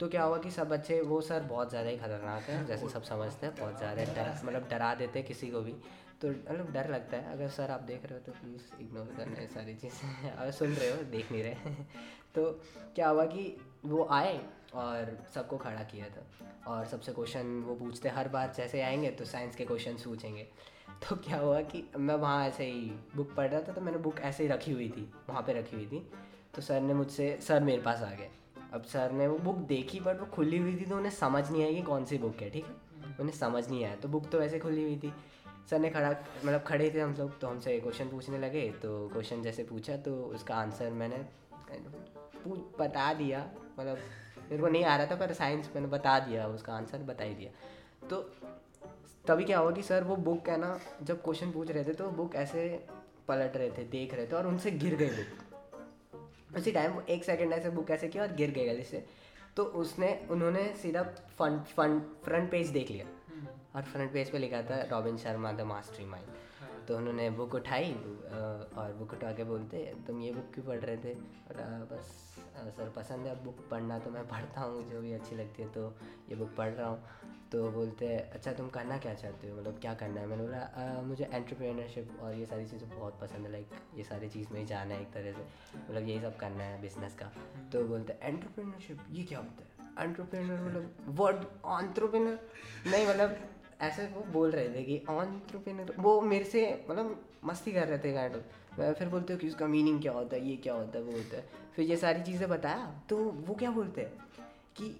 तो 0.00 0.08
क्या 0.08 0.22
हुआ 0.22 0.38
कि 0.38 0.50
सब 0.50 0.68
बच्चे, 0.68 1.00
वो 1.00 1.20
सर 1.20 1.40
बहुत 1.40 1.70
ज़्यादा 1.70 1.88
ही 1.88 1.96
खतरनाक 1.96 2.42
है, 2.42 2.66
जैसे 2.66 2.88
सब 2.88 3.02
समझते 3.02 3.46
हैं, 3.46 3.54
बहुत 3.56 3.78
ज़्यादा 3.78 4.04
डर 4.04 4.40
मतलब 4.44 4.68
डरा 4.68 4.94
देते 4.94 5.18
हैं 5.18 5.28
किसी 5.28 5.46
को 5.46 5.60
भी। 5.60 5.72
तो 6.20 6.28
मतलब 6.28 6.72
डर 6.72 6.90
लगता 6.90 7.16
है, 7.16 7.32
अगर 7.32 7.48
सर 7.48 7.70
आप 7.70 7.80
देख 7.80 8.06
रहे 8.06 8.14
हो 8.14 8.24
तो 8.24 8.32
प्लीज़ 8.32 8.82
इग्नोर 8.82 9.14
करना 9.16 9.40
ये 9.40 9.46
सारी 9.46 9.74
चीज़ें। 9.74 10.30
अगर 10.36 10.50
सुन 10.50 10.72
रहे 10.72 10.90
हो, 10.90 11.02
देख 11.02 11.32
नहीं 11.32 11.42
रहे। 11.42 11.54
तो 12.34 12.60
क्या 12.94 13.08
हुआ 13.08 13.26
कि 13.26 13.56
वो 13.84 14.08
आए 14.10 14.40
और 14.74 15.18
सबको 15.34 15.56
खड़ा 15.56 15.82
किया 15.82 16.06
था। 16.06 16.26
और 16.66 16.86
सबसे 16.86 17.12
क्वेश्चन 17.12 17.62
वो 17.66 17.74
पूछते 17.74 18.08
हर 18.08 18.28
बार 18.28 18.52
जैसे 18.56 18.82
आएँगे 18.82 19.10
तो 19.10 19.24
साइंस 19.24 19.56
के 19.56 19.64
क्वेश्चन 19.64 19.92
पूछेंगे। 19.94 20.46
तो 21.04 21.16
क्या 21.16 21.38
हुआ 21.38 21.60
कि 21.62 21.82
मैं 21.98 22.14
वहाँ 22.14 22.46
ऐसे 22.46 22.64
ही 22.64 22.90
बुक 23.16 23.34
पढ़ 23.34 23.48
रहा 23.48 23.60
था 23.60 23.72
तो 23.72 23.80
मैंने 23.80 23.98
बुक 23.98 24.20
ऐसे 24.20 24.42
ही 24.42 24.48
रखी 24.48 24.72
हुई 24.72 24.88
थी, 24.88 25.08
वहाँ 25.28 25.42
पे 25.42 25.52
रखी 25.52 25.76
हुई 25.76 25.86
थी। 25.86 25.98
तो 26.54 26.62
सर 26.62 26.80
ने 26.80 26.94
मुझसे, 26.94 27.38
सर 27.42 27.62
मेरे 27.62 27.82
पास 27.82 28.02
आ 28.02 28.10
गए। 28.10 28.30
अब 28.72 28.82
सर 28.84 29.12
ने 29.12 29.26
वो 29.26 29.38
बुक 29.38 29.56
देखी 29.68 30.00
बट 30.00 30.20
वो 30.20 30.26
खुली 30.26 30.58
हुई 30.58 30.76
थी 30.76 30.84
तो 30.84 30.96
उन्हें 30.96 31.10
समझ 31.12 31.50
नहीं 31.50 31.64
आई 31.64 31.74
कि 31.74 31.82
कौन 31.82 32.04
सी 32.04 32.18
बुक 32.18 32.42
है, 32.42 32.50
ठीक 32.50 32.64
है? 32.64 33.16
उन्हें 33.20 33.36
समझ 33.36 33.68
नहीं 33.68 33.84
आया 33.84 33.96
तो 33.96 34.08
बुक 34.08 34.28
तो 34.30 34.38
वैसे 34.38 34.58
खुली 34.58 34.82
हुई 34.82 34.96
थी। 34.96 35.12
सर 35.70 35.78
ने 35.78 35.90
खड़ा 35.90 36.10
मतलब 36.10 36.62
खड़े 36.62 36.90
थे 36.94 37.00
हम 37.00 37.14
लोग 37.18 37.38
तो 37.40 37.46
हमसे 37.46 37.78
क्वेश्चन 37.80 38.08
पूछने 38.08 38.38
लगे 38.38 38.68
तो 38.82 39.08
क्वेश्चन 39.08 39.42
जैसे 39.42 39.64
पूछा 39.64 39.96
तो 39.98 40.14
उसका 40.34 40.54
आंसर 40.54 40.90
मैंने 40.92 41.24
बता 42.78 43.12
दिया 43.14 43.46
मतलब 43.78 43.98
मेरे 44.40 44.62
को 44.62 44.68
नहीं 44.68 44.84
आ 44.84 44.96
रहा 44.96 45.06
था, 45.06 45.16
पर 45.16 45.32
साइंस 45.32 45.70
मैंने 45.74 45.88
बता 45.88 46.18
दिया, 46.18 46.46
उसका 46.48 46.72
आंसर 46.72 47.02
बता 47.04 47.24
ही 47.24 47.34
दिया। 47.34 47.50
तो 48.08 48.16
तभी 49.28 49.44
क्या 49.44 49.58
हुआ 49.58 49.70
कि 49.70 49.82
सर 49.82 50.04
वो 50.04 50.16
बुक 50.16 50.48
है 50.48 50.56
ना 50.56 50.78
जब 51.02 51.22
क्वेश्चन 51.22 51.50
पूछ 51.52 51.70
रहे 51.70 51.84
थे 51.84 51.92
तो 51.94 52.10
बुक 52.10 52.34
ऐसे 52.34 52.86
पलट 53.28 53.56
रहे 53.56 53.70
थे 53.70 53.84
देख 53.90 54.14
रहे 54.14 54.26
थे 54.26 54.36
और 54.36 54.46
उनसे 54.46 54.70
गिर 54.70 54.96
गई 54.96 55.08
बुक 55.10 56.56
उसी 56.56 56.72
टाइम 56.72 57.00
एक 57.08 57.24
सेकेंड 57.24 57.52
ऐसे 57.52 57.70
बुक 57.70 57.90
ऐसे 57.90 58.08
किया 58.08 58.22
और 58.22 58.32
गिर 58.32 58.50
गई 58.50 58.66
गले 58.66 58.82
से. 58.82 59.04
तो 59.56 59.64
उसने 59.64 60.08
उन्होंने 60.30 60.64
सीधा 60.82 61.02
फ्रंट 61.02 61.66
फ्रंट 61.66 62.02
फ्रंट 62.24 62.50
पेज 62.50 62.68
देख 62.68 62.90
लिया. 62.90 63.06
और 63.76 63.82
फ्रंट 63.82 64.12
पेज 64.12 64.30
पे 64.30 64.38
लिखा 64.38 64.62
था 64.62 64.82
Robin 64.90 65.16
Sharma 65.16 65.52
the 65.52 65.60
mastery 65.60 66.04
mind 66.04 66.28
तो 66.88 66.96
उन्होंने 66.96 67.28
बुक 67.30 67.54
उठाई 67.54 67.92
और 67.92 68.94
बुक 68.98 69.12
उठा 69.12 69.32
के 69.32 69.44
बोलते 69.44 69.78
तुम 70.06 70.20
ये 70.20 70.32
बुक 70.32 70.52
क्यों 70.54 70.64
पढ़ 70.64 70.80
रहे 70.80 70.96
थे? 70.96 71.14
और 71.14 71.88
बस 71.92 72.12
सर 72.76 72.92
पसंद 72.96 73.26
है 73.26 73.44
बुक 73.44 73.68
पढ़ना 73.70 73.98
तो 73.98 74.10
मैं 74.10 74.26
पढ़ता 74.28 74.60
हूँ 74.60 74.90
जो 74.90 75.00
भी 75.00 75.12
अच्छी 75.12 75.36
लगती 75.36 75.62
है 75.62 75.68
तो 75.68 75.92
ये 76.30 76.36
बुक 76.36 76.54
पढ़ 76.58 76.70
रहा 76.70 76.88
हूँ. 76.88 77.02
तो 77.54 77.68
बोलते 77.70 78.06
हैं 78.06 78.30
अच्छा 78.30 78.52
तुम 78.52 78.68
करना 78.68 78.96
क्या 78.98 79.12
चाहते 79.14 79.48
हो? 79.48 79.56
मतलब 79.56 79.78
क्या 79.80 79.92
करना 79.94 80.20
है? 80.20 80.26
मैंने 80.26 80.42
बोला 80.42 81.02
मुझे 81.02 81.24
एंटरप्रेन्योरशिप 81.24 82.18
और 82.22 82.34
ये 82.34 82.46
सारी 82.46 82.64
चीज़ें 82.66 82.88
बहुत 82.90 83.18
पसंद 83.20 83.46
है 83.46 83.52
लाइक 83.52 83.68
ये 83.96 84.04
सारी 84.04 84.28
चीज़ 84.28 84.48
में 84.52 84.58
ही 84.60 84.64
जाना 84.66 84.94
है 84.94 85.00
एक 85.00 85.12
तरह 85.12 85.32
से। 85.32 85.44
मतलब 85.78 86.08
यही 86.08 86.20
सब 86.20 86.36
करना 86.36 86.64
है 86.64 86.80
बिज़नेस 86.82 87.14
का। 87.14 87.30
तो 87.72 87.84
बोलते 87.84 88.12
हैं 88.12 88.20
एंटरप्रेन्योरशिप 88.24 89.04
ये 89.10 89.22
क्या 89.22 89.38
होता 89.38 89.62
है? 89.62 90.06
एंटरप्रेन्योर 90.06 90.60
मतलब 90.60 91.14
वर्ड 91.20 91.44
ऑन्ट्रप्रेनर 91.64 92.38
नहीं 92.86 93.06
मतलब 93.06 93.36
ऐसे 93.82 94.06
वो 94.06 94.24
बोल 94.32 94.50
रहे 94.50 94.68
थे 94.68 94.82
कि 94.82 95.00
ऑन्ट्रप्रेनर 95.10 95.94
वो 95.98 96.20
मेरे 96.20 96.44
से 96.44 96.66
मतलब 96.90 97.24
मस्ती 97.44 97.72
कर 97.72 97.88
रहे 97.88 97.98
थे 97.98 98.12
काइंड 98.12 98.36
ऑफ़ 98.36 98.80
मैं 98.80 98.92
फिर 98.94 99.08
बोलते 99.08 99.32
हो 99.32 99.38
कि 99.38 99.48
उसका 99.48 99.66
मीनिंग 99.66 100.02
क्या 100.02 100.12
होता 100.12 100.36
है 100.36 100.48
ये 100.48 100.56
क्या 100.56 100.74
होता 100.74 100.98
है 100.98 101.04
वो 101.04 101.12
होता 101.12 101.36
है। 101.36 101.48
फिर 101.76 101.84
ये 101.84 101.96
सारी 101.96 102.22
चीज़ें 102.22 102.48
बताया 102.48 103.02
तो 103.08 103.16
वो 103.16 103.54
क्या 103.54 103.70
बोलते 103.70 104.00
हैं 104.00 104.12
कि 104.76 104.96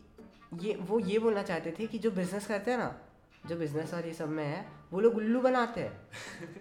ये 0.63 0.75
वो 0.81 0.99
ये 1.01 1.19
बोलना 1.19 1.43
चाहते 1.43 1.75
थे 1.79 1.87
कि 1.87 1.99
जो 1.99 2.11
बिज़नेस 2.11 2.47
करते 2.47 2.71
हैं 2.71 2.79
ना 2.79 2.95
जो 3.49 3.57
बिज़नेस 3.57 3.95
और 3.95 4.07
ये 4.07 4.13
सब 4.15 4.29
में 4.29 4.45
है 4.45 4.65
वो 4.93 5.01
लोग 5.01 5.17
उल्लू 5.17 5.41
बनाते 5.41 5.81
हैं। 5.81 6.01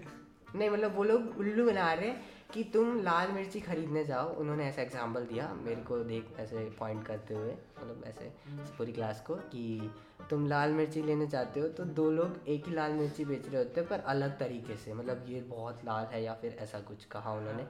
नहीं 0.56 0.70
मतलब 0.70 0.96
वो 0.96 1.04
लोग 1.04 1.38
उल्लू 1.40 1.66
बना 1.66 1.92
रहे 1.94 2.08
हैं 2.10 2.22
कि 2.54 2.64
तुम 2.64 3.02
लाल 3.04 3.32
मिर्ची 3.32 3.60
खरीदने 3.60 4.04
जाओ। 4.06 4.34
उन्होंने 4.36 4.68
ऐसा 4.68 4.82
एग्ज़ाम्पल 4.82 5.26
दिया 5.26 5.48
मेरे 5.54 5.82
को 5.82 5.98
देख 6.04 6.26
ऐसे 6.40 6.64
पॉइंट 6.80 7.06
करते 7.06 7.34
हुए 7.34 7.52
मतलब 7.52 8.04
ऐसे 8.08 8.32
पूरी 8.78 8.92
क्लास 8.92 9.24
को 9.28 9.36
कि 9.36 9.92
तुम 10.30 10.46
लाल 10.48 10.72
मिर्ची 10.72 11.02
लेने 11.02 11.28
जाते 11.28 11.60
हो 11.60 11.68
तो 11.68 11.86
दो 11.86 12.10
लोग 12.12 12.48
एक 12.48 12.68
ही 12.68 12.74
लाल 12.74 12.92
मिर्ची 12.92 13.26
बेच 13.26 13.48
रहे 13.48 13.58
होते 13.58 13.82
हैं 13.82 13.90
पर 13.90 14.00
अलग 14.08 14.38
तरीके 14.40 14.76
से 14.76 14.94
मतलब 14.94 15.26
ये 15.30 15.42
बहुत 15.42 15.82
लाल 15.86 16.06
है 16.06 16.24
या 16.24 16.34
फिर 16.34 16.58
ऐसा 16.60 16.80
कुछ 16.80 17.06
कहा 17.06 17.34
उन्होंने। 17.34 17.68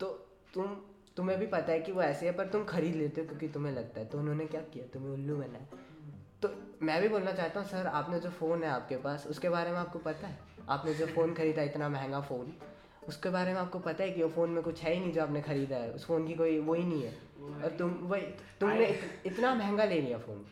तो 0.00 0.06
तुम 0.54 0.76
तुम्हें 1.18 1.38
भी 1.38 1.46
पता 1.46 1.72
है 1.72 1.80
कि 1.80 1.92
वो 1.92 2.02
ऐसे 2.02 2.26
है 2.26 2.32
पर 2.32 2.46
तुम 2.46 2.64
खरीद 2.64 2.94
लेते 2.94 3.20
हो 3.20 3.26
क्योंकि 3.26 3.48
तुम्हें 3.48 3.72
लगता 3.72 4.00
है। 4.00 4.06
तो 4.06 4.18
उन्होंने 4.18 4.46
क्या 4.46 4.60
किया? 4.72 4.84
तुम्हें 4.86 5.12
उल्लू 5.12 5.36
बनाया 5.36 5.66
तो 6.42 6.50
मैं 6.82 7.00
भी 7.02 7.08
बोलना 7.08 7.32
चाहता 7.32 7.60
हूँ 7.60 7.68
सर 7.68 7.86
आपने 7.92 8.18
जो 8.18 8.30
फ़ोन 8.30 8.62
है 8.64 8.70
आपके 8.70 8.96
पास 8.96 9.26
उसके 9.26 9.48
बारे 9.48 9.70
में 9.72 9.78
आपको 9.78 9.98
पता 9.98 10.26
है? 10.26 10.38
आपने 10.68 10.94
जो 10.94 11.06
फ़ोन 11.06 11.32
खरीदा 11.34 11.62
इतना 11.62 11.88
महँगा 11.88 12.20
फ़ोन 12.20 12.52
उसके 13.08 13.30
बारे 13.30 13.52
में 13.52 13.60
आपको 13.60 13.78
पता 13.78 14.04
है 14.04 14.10
कि 14.10 14.22
वो 14.22 14.28
फ़ोन 14.28 14.50
में 14.50 14.62
कुछ 14.62 14.82
है 14.82 14.92
ही 14.94 15.00
नहीं 15.00 15.12
जो 15.12 15.22
आपने 15.22 15.40
खरीदा 15.40 15.76
है? 15.76 15.90
उस 15.90 16.04
फ़ोन 16.06 16.26
की 16.26 16.34
कोई 16.34 16.58
वो 16.58 16.74
ही 16.74 16.84
नहीं 16.84 17.02
है। 17.02 17.14
और 17.64 17.76
तुम 17.78 17.90
वही 18.02 18.22
तुमने 18.60 18.86
इत, 18.86 19.00
इतना 19.26 19.54
महँगा 19.54 19.84
ले 19.84 20.00
लिया 20.00 20.18
फ़ोन 20.18 20.44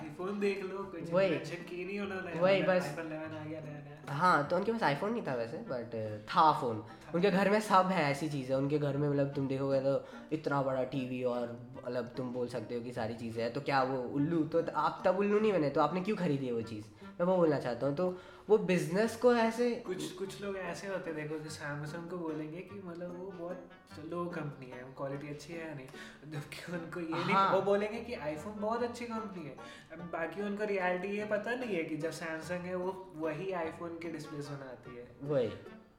आईफोन 0.00 0.38
देख 0.40 0.62
लो 0.64 0.84
कुछ 0.92 1.12
वही। 1.12 1.36
की 1.68 1.84
नहीं 1.84 1.98
उन्होंने 2.00 2.38
वही 2.40 2.62
बस। 2.62 2.84
iPhone 2.86 3.08
11 3.08 3.36
आ 3.36 3.44
गया 3.44 3.60
नया 3.60 3.78
नया। 3.80 4.14
हाँ 4.14 4.46
तो 4.48 4.56
उनके 4.56 4.72
पास 4.72 4.82
आईफोन 4.82 5.12
नहीं 5.12 5.22
था 5.22 5.34
वैसे 5.34 5.58
बट 5.68 5.94
था 6.28 6.50
फ़ोन 6.60 6.82
उनके 7.14 7.30
घर 7.30 7.50
में 7.50 7.60
सब 7.60 7.88
है 7.92 8.02
ऐसी 8.10 8.28
चीज़ें। 8.28 8.54
उनके 8.56 8.78
घर 8.78 8.96
में 8.96 9.08
मतलब 9.08 9.32
तुम 9.34 9.46
देखोगे 9.48 9.80
तो 9.80 9.94
इतना 10.32 10.62
बड़ा 10.62 10.82
टीवी 10.94 11.22
और 11.24 11.52
मतलब 11.76 12.12
तुम 12.16 12.32
बोल 12.32 12.48
सकते 12.48 12.74
हो 12.74 12.80
कि 12.80 12.92
सारी 12.92 13.14
चीज़ें 13.14 13.42
हैं। 13.42 13.52
तो 13.52 13.60
क्या 13.60 13.82
वो 13.84 14.02
उल्लू 14.16 14.42
तो 14.54 14.64
आप 14.76 15.02
तब 15.06 15.18
उल्लू 15.18 15.38
नहीं 15.40 15.52
बने 15.52 15.70
तो 15.70 15.80
आपने 15.80 16.00
क्यों 16.00 16.16
खरीदी 16.16 16.46
है 16.46 16.52
वो 16.52 16.62
चीज़? 16.64 16.84
मैं 17.20 17.26
वो 17.26 17.36
बोलना 17.36 17.58
चाहता 17.58 17.86
हूँ 17.86 17.96
तो 17.96 18.06
वो 18.48 18.58
बिज़नेस 18.58 19.16
को 19.16 19.34
ऐसे 19.34 19.70
कुछ 19.86 20.10
कुछ 20.12 20.40
लोग 20.42 20.56
ऐसे 20.56 20.86
होते 20.86 21.10
हैं 21.10 21.16
देखो 21.16 21.38
जैसे 21.38 21.50
सैमसंग 21.50 22.10
को 22.10 22.16
बोलेंगे 22.16 22.60
कि 22.60 22.80
मतलब 22.84 23.18
वो 23.20 23.30
बहुत 23.38 23.70
लो 24.10 24.24
कंपनी 24.26 24.66
है 24.66 24.82
क्वालिटी 24.96 25.28
अच्छी 25.28 25.52
है 25.52 25.68
या 25.68 25.74
नहीं 25.74 26.32
जबकि 26.32 26.72
उनको 26.72 27.00
ये 27.00 27.12
हाँ। 27.12 27.24
नहीं। 27.26 27.54
वो 27.54 27.60
बोलेंगे 27.62 28.00
कि 28.00 28.14
आईफोन 28.14 28.60
बहुत 28.60 28.82
अच्छी 28.82 29.04
कंपनी 29.04 29.44
है 29.44 29.56
अब 29.92 30.08
बाकी 30.12 30.42
उनको 30.42 30.64
रियलिटी 30.64 31.16
ये 31.16 31.24
पता 31.24 31.54
नहीं 31.54 31.76
है 31.76 31.84
कि 31.84 31.96
जब 31.96 32.10
सैमसंग 32.10 32.64
है 32.64 32.74
वो 32.74 32.92
वही 33.16 33.50
आईफोन 33.52 33.98
के 34.02 34.08
डिस्प्ले 34.08 34.38
बनाती 34.38 34.96
है 34.96 35.06
वही 35.22 35.50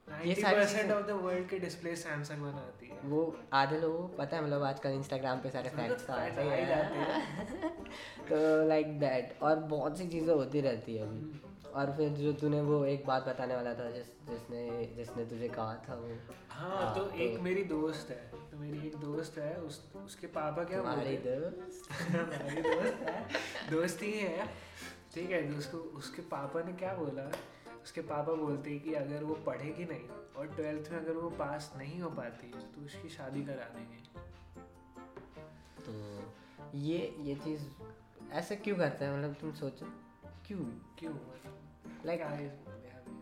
ये 0.09 0.35
90% 0.35 0.67
सारी 0.67 0.91
ऑफ़ 0.91 1.07
द 1.07 1.11
वर्ल्ड 1.11 1.49
के 1.49 1.59
डिस्प्ले 1.59 1.95
सैमसंग 1.95 2.37
बनाती 2.37 2.87
है। 2.87 2.99
वो 3.05 3.39
आधे 3.53 3.79
लोगों 3.79 3.99
को 3.99 4.07
पता 4.07 4.37
है 4.37 4.43
मतलब 4.43 4.63
आजकल 4.63 4.89
इंस्टाग्राम 4.89 5.39
पे 5.39 5.49
सारे 5.49 5.69
फैक्ट्स 5.69 6.09
आ 6.09 6.25
facts 6.25 6.37
रहे 6.37 6.49
आ 6.49 6.55
ही 6.55 6.65
जाते 6.65 6.95
हैं। 6.95 7.83
तो 8.29 8.67
लाइक 8.67 8.99
दैट 8.99 9.39
और 9.41 9.59
बहुत 9.59 9.97
सी 9.97 10.07
चीज़ें 10.07 10.35
होती 10.35 10.61
रहती 10.61 10.95
है 10.95 11.03
अभी। 11.03 11.41
और 11.75 11.93
फिर 11.97 12.09
जो 12.09 12.33
तूने 12.33 12.61
वो 12.61 12.85
एक 12.85 13.05
बात 13.05 13.25
बताने 13.25 13.55
वाला 13.55 13.73
था 13.73 13.91
जिस 13.91 14.05
जिसने 14.05 14.93
जिसने 14.95 15.25
तुझे 15.25 15.47
कहा 15.47 15.75
था 15.89 15.95
वो। 15.95 16.09
हाँ 16.49 16.95
तो 16.95 17.05
हाँ, 17.05 17.15
एक 17.15 17.33
तो- 17.33 17.43
मेरी 17.43 17.63
दोस्त 17.63 18.09
है 18.09 18.31
तो 18.51 18.57
मेरी 18.57 18.87
एक 18.87 18.95
दोस्त 18.95 19.37
है 19.37 19.55
उस 19.55 19.93
उसके 19.95 20.27
पापा 20.27 20.63
क्या 20.63 20.77
तुम्हारी 20.81 21.17
दोस्त? 21.17 21.91
हमारी 22.01 22.61
दोस्त 22.61 23.09
है। 23.09 23.27
दोस्त 23.71 24.03
ही 24.03 24.11
है। 24.11 24.45
ठीक 25.15 25.31
है 25.31 25.53
उसको 25.53 25.77
उसके 25.77 26.21
पापा 26.21 26.63
ने 26.63 26.73
क्या 26.73 26.93
बोला? 26.93 27.31
उसके 27.85 28.01
पापा 28.01 28.33
बोलते 28.33 28.69
हैं 28.69 28.79
कि 28.79 28.93
अगर 28.93 29.23
वो 29.23 29.33
पढ़ेगी 29.33 29.85
नहीं 29.85 30.09
और 30.37 30.47
ट्वेल्थ 30.47 30.91
में 30.91 30.99
अगर 30.99 31.11
वो 31.11 31.29
पास 31.29 31.73
नहीं 31.77 32.01
हो 32.01 32.09
पाती 32.09 32.47
तो 32.47 32.85
उसकी 32.85 33.09
शादी 33.09 33.45
करा 33.45 33.55
देंगे। 33.55 34.19
तो 35.85 36.23
ये 36.77 37.15
ये 37.19 37.35
चीज़ 37.35 37.61
ऐसा 38.31 38.55
क्यों 38.55 38.77
करते 38.77 39.05
हैं? 39.05 39.17
मतलब 39.17 39.33
तुम 39.33 39.53
सोचो। 39.53 39.85
क्यों? 40.47 40.59
क्यों? 40.99 41.13
लाइक 42.05 42.21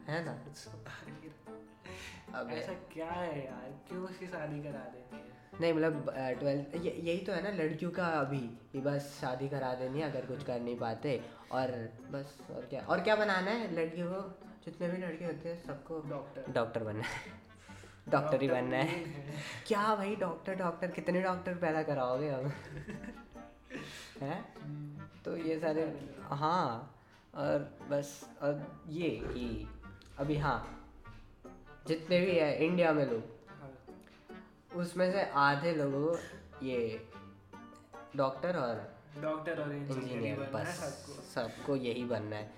है 0.07 0.25
ना? 0.25 0.31
अबे 2.39 2.53
ऐसा 2.53 2.73
क्या 2.73 3.11
है 3.11 3.45
यार? 3.45 3.79
क्यों 3.87 4.03
उसकी 4.03 4.27
शादी 4.27 4.63
करा 4.63 4.71
देनी 4.71 5.17
है 5.17 5.23
नहीं 5.61 5.73
मतलब 5.73 6.13
ट्वेल्थ 6.17 6.85
यही 6.85 7.17
तो 7.17 7.33
है 7.33 7.43
ना 7.43 7.63
लड़कियों 7.63 7.91
का 7.91 8.07
अभी 8.07 8.59
कि 8.71 8.79
बस 8.79 9.17
शादी 9.21 9.49
करा 9.49 9.75
देनी 9.75 9.99
है 9.99 10.11
अगर 10.11 10.25
कुछ 10.25 10.43
कर 10.43 10.59
नहीं 10.59 10.77
पाते। 10.77 11.23
और 11.51 11.93
बस 12.11 12.37
और 12.51 12.65
क्या 12.65 12.81
और 12.81 13.01
क्या 13.01 13.15
बनाना 13.15 13.51
है 13.51 13.73
लड़कियों 13.73 14.13
को? 14.13 14.43
जितने 14.65 14.87
भी 14.87 14.97
लड़के 14.97 15.25
होते 15.25 15.49
हैं 15.49 15.63
सबको 15.63 15.99
डॉक्टर 16.09 16.51
डॉक्टर 16.51 16.83
बनना 16.83 17.03
है। 17.03 17.31
डॉक्टर 18.09 18.41
ही 18.41 18.47
बनना 18.47 18.77
है। 18.77 19.03
क्या 19.67 19.95
भाई 19.95 20.15
डॉक्टर 20.15 20.55
डॉक्टर 20.55 20.91
कितने 20.91 21.21
डॉक्टर 21.21 21.53
पैदा 21.53 21.83
कराओगे 21.83 22.29
अब? 22.29 22.45
हैं? 24.21 24.41
तो 25.25 25.37
ये 25.37 25.59
सारे 25.59 25.83
हाँ 26.23 26.95
और 27.35 27.77
बस 27.89 28.29
और 28.41 28.81
ये 28.87 29.09
कि 29.09 29.67
अभी 30.17 30.37
हाँ 30.37 30.57
जितने 31.87 32.19
भी 32.21 32.35
है 32.35 32.65
इंडिया 32.65 32.93
में 32.93 33.05
लोग 33.05 33.33
उसमें 34.75 35.11
से 35.11 35.23
आधे 35.23 35.73
लोगों 35.75 36.17
ये 36.67 37.07
डॉक्टर 38.15 38.57
और 38.57 38.93
डॉक्टर 39.21 39.61
और 39.61 39.73
इंजीनियर 39.73 40.41
है 40.41 40.51
बस 40.51 40.67
सबको। 40.67 41.21
सबको 41.21 41.75
यही 41.75 42.05
बनना 42.05 42.35
है। 42.35 42.51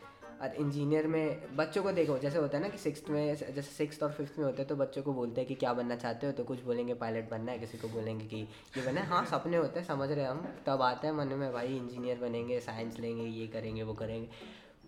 और 0.46 0.56
इंजीनियर 0.56 1.08
में 1.08 1.56
बच्चों 1.56 1.84
को 1.84 1.92
देखो 1.92 2.18
जैसे 2.18 2.38
होता 2.38 2.58
है 2.58 2.64
ना 2.64 2.70
कि 2.70 2.78
सिक्स 2.78 3.10
में 3.10 3.36
जैसे 3.36 3.62
सिक्स 3.62 4.02
और 4.04 4.12
फिफ्थ 4.12 4.40
में 4.40 4.46
होते 4.46 4.62
हैं 4.62 4.68
तो 4.68 4.76
बच्चों 4.76 5.04
को 5.04 5.14
बोलते 5.14 5.42
हैं 5.42 5.48
कि 5.48 5.56
क्या 5.56 5.74
बनना 5.74 5.96
चाहते 5.96 6.28
हो 6.28 6.32
तो 6.32 6.44
कुछ 6.44 6.64
बोलेंगे 6.64 6.94
पायलट 6.94 7.30
बनना 7.30 7.52
है 7.52 7.60
किसी 7.60 7.78
को 7.78 7.88
बोलेंगे 7.88 8.26
कि 8.26 8.38
ये 8.78 8.86
बनना 8.86 9.02
है। 9.02 9.08
हाँ 9.08 9.26
सपने 9.26 9.58
होते 9.58 9.80
हैं 9.80 9.88
समझ 9.88 10.12
रहे 10.12 10.24
हैं 10.24 10.32
हम 10.32 10.48
तब 10.66 10.82
आते 10.82 11.08
हैं 11.08 11.14
मन 11.14 11.28
में 11.28 11.52
भाई 11.54 11.76
इंजीनियर 11.78 12.18
बनेंगे 12.18 12.60
साइंस 12.60 13.00
लेंगे 13.00 13.24
ये 13.24 13.48
करेंगे 13.48 13.84
वो 13.84 13.94
करेंगे। 13.94 14.28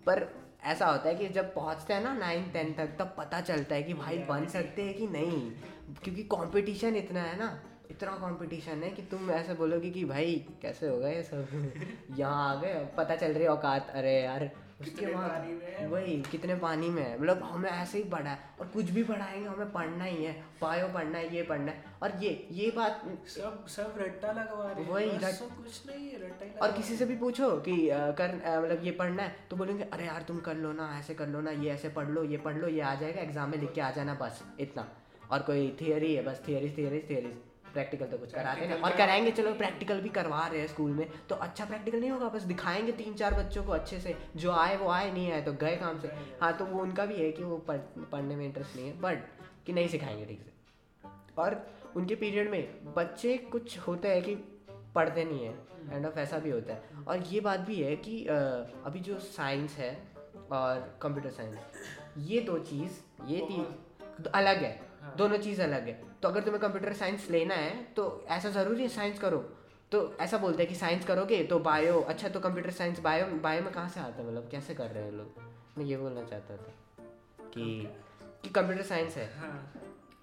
पर 0.06 0.28
ऐसा 0.64 0.86
होता 0.86 1.08
है 1.08 1.14
कि 1.14 1.28
जब 1.28 1.54
पहुँचते 1.54 1.94
हैं 1.94 2.02
ना 2.02 2.12
नाइन 2.14 2.50
टेंथ 2.50 2.74
तक 2.76 2.96
तब 2.98 3.14
पता 3.18 3.40
चलता 3.40 3.74
है 3.74 3.82
कि 3.82 3.94
भाई 3.94 4.18
बन 4.18 4.46
सकते 4.46 4.82
हैं 4.82 4.94
कि 4.94 5.06
नहीं। 5.06 5.50
क्योंकि 6.02 6.22
कंपटीशन 6.22 6.96
इतना 6.96 7.22
है 7.22 7.38
ना 7.38 7.58
इतना 7.90 8.10
कंपटीशन 8.12 8.82
है 8.82 8.90
कि 8.90 9.02
तुम 9.02 9.30
ऐसे 9.30 9.54
बोलोगे 9.54 9.90
कि 9.90 10.04
भाई 10.04 10.34
कैसे 10.62 10.88
होगा 10.88 11.08
ये 11.08 11.22
सब? 11.22 11.46
यहाँ 12.18 12.56
आ 12.56 12.60
गए 12.60 12.88
पता 12.96 13.16
चल 13.16 13.32
रही 13.32 13.42
है 13.42 13.48
औकात। 13.48 13.90
अरे 13.90 14.12
यार 14.22 14.50
उसके। 14.80 15.06
बाद 15.06 15.90
वही 15.92 16.16
कितने 16.30 16.54
पानी 16.54 16.88
में 16.88 17.02
है? 17.02 17.20
मतलब 17.20 17.42
हमें 17.42 17.70
ऐसे 17.70 17.98
ही 17.98 18.04
पढ़ा 18.04 18.30
है 18.30 18.38
और 18.60 18.66
कुछ 18.66 18.90
भी 18.90 19.02
पढ़ाएँगे 19.04 19.48
हमें 19.48 19.72
पढ़ना 19.72 20.04
ही 20.04 20.24
है। 20.24 20.32
बायो 20.62 20.88
पढ़ना 20.88 21.18
है 21.18 21.34
ये 21.36 21.42
पढ़ना 21.42 21.72
है। 21.72 21.84
और 22.02 22.12
ये 22.22 22.30
ये 22.52 22.70
बात 22.70 23.02
सब 23.28 23.66
सब 23.68 23.94
रट्टा 23.98 24.32
लगवा 24.32 24.70
रहे 24.70 24.84
हैं। 24.84 24.90
वही 24.90 25.10
रट- 25.16 25.34
सब 25.34 25.56
कुछ 25.56 25.82
नहीं 25.86 26.08
है 26.08 26.22
रट्टा 26.26 26.44
ही 26.44 26.50
और 26.52 26.72
किसी 26.72 26.96
से 26.96 27.06
भी 27.06 27.16
पूछो 27.16 27.50
कि 27.68 27.76
कर 28.20 28.34
मतलब 28.64 28.84
ये 28.84 28.90
पढ़ना 28.92 29.22
है 29.22 29.36
तो 29.50 29.56
बोलेंगे 29.56 29.84
अरे 29.84 30.06
यार 30.06 30.22
तुम 30.22 30.40
कर 30.40 30.56
लो 30.56 30.72
ना 30.72 30.88
ऐसे 30.98 31.14
कर 31.14 31.28
लो 31.28 31.40
ना 31.40 31.50
ये 31.50 31.70
ऐसे 31.70 31.88
पढ़ 31.88 32.08
लो 32.08 32.24
ये 32.24 32.36
पढ़ 32.36 32.56
लो 32.56 32.68
ये 32.68 32.80
आ 32.80 32.94
जाएगा 32.94 33.20
एग्ज़ाम 33.20 33.50
में 33.50 33.58
लिख 33.58 33.72
के 33.72 33.80
आ 33.80 33.90
जाना 33.90 34.14
बस 34.14 34.42
इतना। 34.60 34.88
और 35.30 35.42
कोई 35.42 35.76
थियरी 35.80 36.14
है 36.14 36.22
बस 36.24 36.42
थियरी 36.48 36.70
थियरी 36.78 36.98
थियरी 37.10 37.32
प्रैक्टिकल 37.72 38.06
तो 38.06 38.18
कुछ 38.18 38.32
कराते 38.32 38.66
नहीं 38.66 38.80
और 38.80 38.96
कराएँगे 38.96 39.30
चलो 39.30 39.52
प्रैक्टिकल 39.54 40.00
भी 40.00 40.08
करवा 40.08 40.46
रहे 40.46 40.60
हैं 40.60 40.66
स्कूल 40.68 40.90
में। 40.90 41.08
तो 41.28 41.34
अच्छा 41.36 41.64
प्रैक्टिकल 41.64 42.00
नहीं 42.00 42.10
होगा? 42.10 42.28
बस 42.28 42.42
दिखाएँगे 42.42 42.92
तीन 42.92 43.14
चार 43.14 43.34
बच्चों 43.34 43.64
को 43.64 43.72
अच्छे 43.72 44.00
से। 44.00 44.16
जो 44.36 44.52
आए 44.52 44.76
वो 44.76 44.88
आए 44.88 45.12
नहीं 45.12 45.32
आए 45.32 45.42
तो 45.42 45.52
गए 45.52 45.76
काम 45.76 46.00
से। 46.00 46.08
हाँ 46.42 46.52
तो 46.58 46.64
वो 46.64 46.80
उनका 46.82 47.06
भी 47.06 47.14
है 47.14 47.30
कि 47.32 47.44
वो 47.44 47.58
पढ़ 47.58 47.78
पढ़ने 48.12 48.36
में 48.36 48.44
इंटरेस्ट 48.46 48.76
नहीं 48.76 48.86
है 48.86 49.00
बट 49.00 49.24
कि 49.66 49.72
नहीं 49.72 49.88
सिखाएँगे 49.88 50.24
ठीक 50.24 50.42
से। 50.42 50.52
और 51.38 51.66
उनके 51.96 52.14
पीरियड 52.14 52.50
में 52.50 52.94
बच्चे 52.94 53.36
कुछ 53.52 53.78
होता 53.78 54.08
है 54.08 54.20
कि 54.20 54.34
पढ़ते 54.94 55.24
नहीं 55.24 55.44
है 55.44 55.54
एंड 55.92 56.06
ऑफ़ 56.06 56.18
ऐसा 56.18 56.38
भी 56.38 56.50
होता 56.50 56.74
है। 56.74 57.04
और 57.08 57.22
ये 57.22 57.40
बात 57.40 57.60
भी 57.60 57.82
है 57.82 57.96
कि 57.96 58.24
अभी 58.26 59.00
जो 59.00 59.18
साइंस 59.18 59.76
है 59.76 59.96
और 60.52 60.98
कंप्यूटर 61.02 61.30
साइंस 61.30 61.58
ये 62.28 62.40
दो 62.40 62.58
चीज़ 62.58 63.00
ये 63.26 63.40
तीन 63.40 63.66
अलग 64.34 64.56
है। 64.56 64.87
दोनों 65.16 65.36
चीज़ 65.38 65.62
अलग 65.62 65.86
है। 65.86 66.00
तो 66.22 66.28
अगर 66.28 66.40
तुम्हें 66.40 66.60
कंप्यूटर 66.62 66.92
साइंस 66.92 67.30
लेना 67.30 67.54
है 67.54 67.82
तो 67.96 68.26
ऐसा 68.28 68.50
ज़रूरी 68.50 68.82
है 68.82 68.88
साइंस 68.88 69.18
करो। 69.18 69.38
तो 69.92 70.16
ऐसा 70.20 70.38
बोलते 70.38 70.62
हैं 70.62 70.68
कि 70.72 70.78
साइंस 70.78 71.04
करोगे 71.04 71.42
तो 71.44 71.58
बायो 71.58 72.00
अच्छा 72.00 72.28
तो 72.28 72.40
कंप्यूटर 72.40 72.70
साइंस 72.70 73.00
बायो 73.00 73.26
बायो 73.26 73.62
में 73.62 73.72
कहाँ 73.72 73.88
से 73.88 74.00
आता 74.00 74.22
है 74.22 74.28
मतलब? 74.28 74.48
कैसे 74.50 74.74
कर 74.74 74.90
रहे 74.90 75.04
हैं 75.04 75.12
लोग? 75.12 75.40
मैं 75.78 75.84
ये 75.84 75.96
बोलना 75.96 76.22
चाहता 76.24 76.56
था 76.56 76.72
कि 77.44 77.88
कि 78.42 78.48
कंप्यूटर 78.48 78.82
साइंस 78.82 79.16
है। 79.16 79.26
हाँ। 79.38 79.72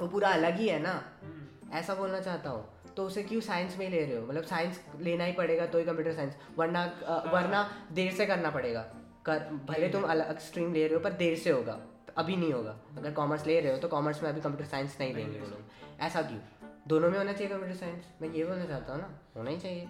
वो 0.01 0.08
पूरा 0.08 0.29
अलग 0.29 0.58
ही 0.58 0.67
है 0.67 0.79
ना। 0.79 0.91
हम्म, 1.24 1.74
ऐसा 1.74 1.96
बोलना 1.96 2.20
चाहता 2.20 2.50
हूँ। 2.50 2.94
तो 2.98 3.05
उसे 3.05 3.24
क्यों 3.24 3.41
साइंस 3.41 3.77
में 3.77 3.86
ही 3.86 3.91
ले 3.91 4.05
रहे 4.05 4.17
हो? 4.17 4.25
मतलब 4.27 4.44
साइंस 4.44 4.79
लेना 5.00 5.24
ही 5.24 5.32
पड़ेगा 5.32 5.65
तो 5.65 5.79
ही 5.79 5.86
कंप्यूटर 5.86 6.13
साइंस 6.13 6.36
वरना 6.58 6.84
अ, 6.84 7.32
वरना 7.34 7.70
देर 7.91 8.12
से 8.12 8.25
करना 8.25 8.50
पड़ेगा। 8.50 8.82
कर 9.25 9.39
भले 9.70 9.89
तुम 9.89 10.03
अलग 10.03 10.39
स्ट्रीम 10.39 10.74
ले 10.74 10.88
रहे 10.88 10.96
हो 10.96 11.00
पर 11.00 11.13
देर 11.13 11.38
से 11.38 11.50
होगा। 11.50 11.79
अभी 12.18 12.36
नहीं 12.36 12.54
होगा। 12.54 12.76
अगर 12.98 13.12
कॉमर्स 13.12 13.46
ले 13.46 13.60
रहे 13.60 13.72
हो 13.72 13.78
तो 13.78 13.88
कॉमर्स 13.88 14.24
में 14.24 14.30
अभी 14.30 14.42
कंप्यूटर 14.42 14.66
साइंस 14.66 14.98
नहीं 15.00 15.14
देंगे 15.14 15.40
वो 15.40 15.48
लोग। 15.48 16.02
ऐसा 16.02 16.22
क्यों? 16.22 16.40
दोनों 16.88 17.10
में 17.10 17.18
होना 17.18 17.34
चाहिए 17.34 17.54
कंप्यूटर 17.54 17.76
साइंस 17.76 18.06
मैं 18.22 18.30
ये 18.30 18.46
बोलना 18.46 18.66
चाहता 18.66 18.94
हूँ 18.94 19.02
ना 19.02 19.10
होना 19.38 19.50
ही 19.50 19.58
चाहिए। 19.58 19.88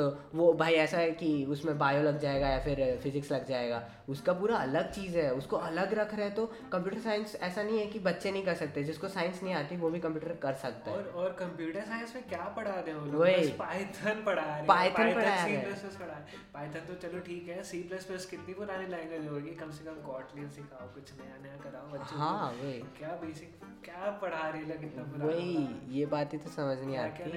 तो 0.00 0.10
वो 0.34 0.52
भाई 0.54 0.74
ऐसा 0.80 0.98
है 0.98 1.10
कि 1.12 1.30
उसमें 1.50 1.78
बायो 1.78 2.02
लग 2.02 2.18
जाएगा 2.20 2.48
या 2.48 2.58
फिर 2.60 2.98
फिजिक्स 3.02 3.32
लग 3.32 3.46
जाएगा। 3.46 3.82
उसका 4.08 4.32
पूरा 4.32 4.56
अलग 4.58 4.90
चीज़ 4.92 5.16
है 5.18 5.32
उसको 5.34 5.56
अलग 5.58 5.92
रख 5.94 6.14
रहे 6.14 6.26
हैं 6.26 6.34
तो 6.34 6.46
कंप्यूटर 6.72 6.98
साइंस 7.00 7.34
ऐसा 7.42 7.62
नहीं 7.62 7.78
है 7.78 7.86
कि 7.86 7.98
बच्चे 8.00 8.30
नहीं 8.30 8.44
कर 8.44 8.54
सकते 8.54 8.84
जिसको 8.84 9.08
साइंस 9.10 9.42
नहीं 9.42 9.54
आती 9.54 9.76
वो 9.76 9.90
भी 9.90 10.00
कंप्यूटर 10.00 10.34
कर 10.42 10.52
सकता 10.62 10.90
है। 10.90 10.96
और 10.96 11.12
और 11.16 11.32
कंप्यूटर 11.40 11.84
साइंस 11.84 12.14
में 12.14 12.24
क्या 12.28 12.48
पढ़ा 12.56 12.74
रहे 12.76 12.94
हो 12.94 13.18
वही। 13.18 13.48
पाइथन 13.60 14.22
पढ़ा 14.26 14.42
रहे 14.42 14.54
हैं। 14.54 14.66
Python 14.66 15.14
पढ़ा 15.14 15.44
रहे 15.44 16.18
पाइथन 16.54 16.86
तो 16.88 16.94
चलो 17.02 17.20
ठीक 17.20 17.48
है 17.48 17.62
सी 17.62 17.82
प्लस 17.82 18.04
प्लस 18.04 18.26
कितनी 18.26 18.54
पुरानी 18.54 18.86
लैंग्वेज 18.86 19.28
होगी? 19.28 19.54
कम 19.56 19.70
से 19.70 19.84
कम 19.84 20.00
कॉटलिन 20.06 20.48
सिखाओ 20.50 20.86
कुछ 20.94 21.12
नया 21.20 21.36
नया 21.42 21.56
कराओ 21.62 21.90
बच्चों 21.90 22.18
हाँ 22.18 22.50
वही। 22.52 22.78
क्या 22.98 23.08
बेसिक 23.22 23.58
क्या 23.84 24.10
पढ़ा 24.22 24.48
रहे 24.48 24.62
लोग 24.62 24.84
इतना 24.84 25.26
वही 25.26 25.54
ये 25.98 26.06
बातें 26.08 26.38
तो 26.40 26.50
समझ 26.50 26.78
नहीं 26.78 26.96
आती। 26.98 27.28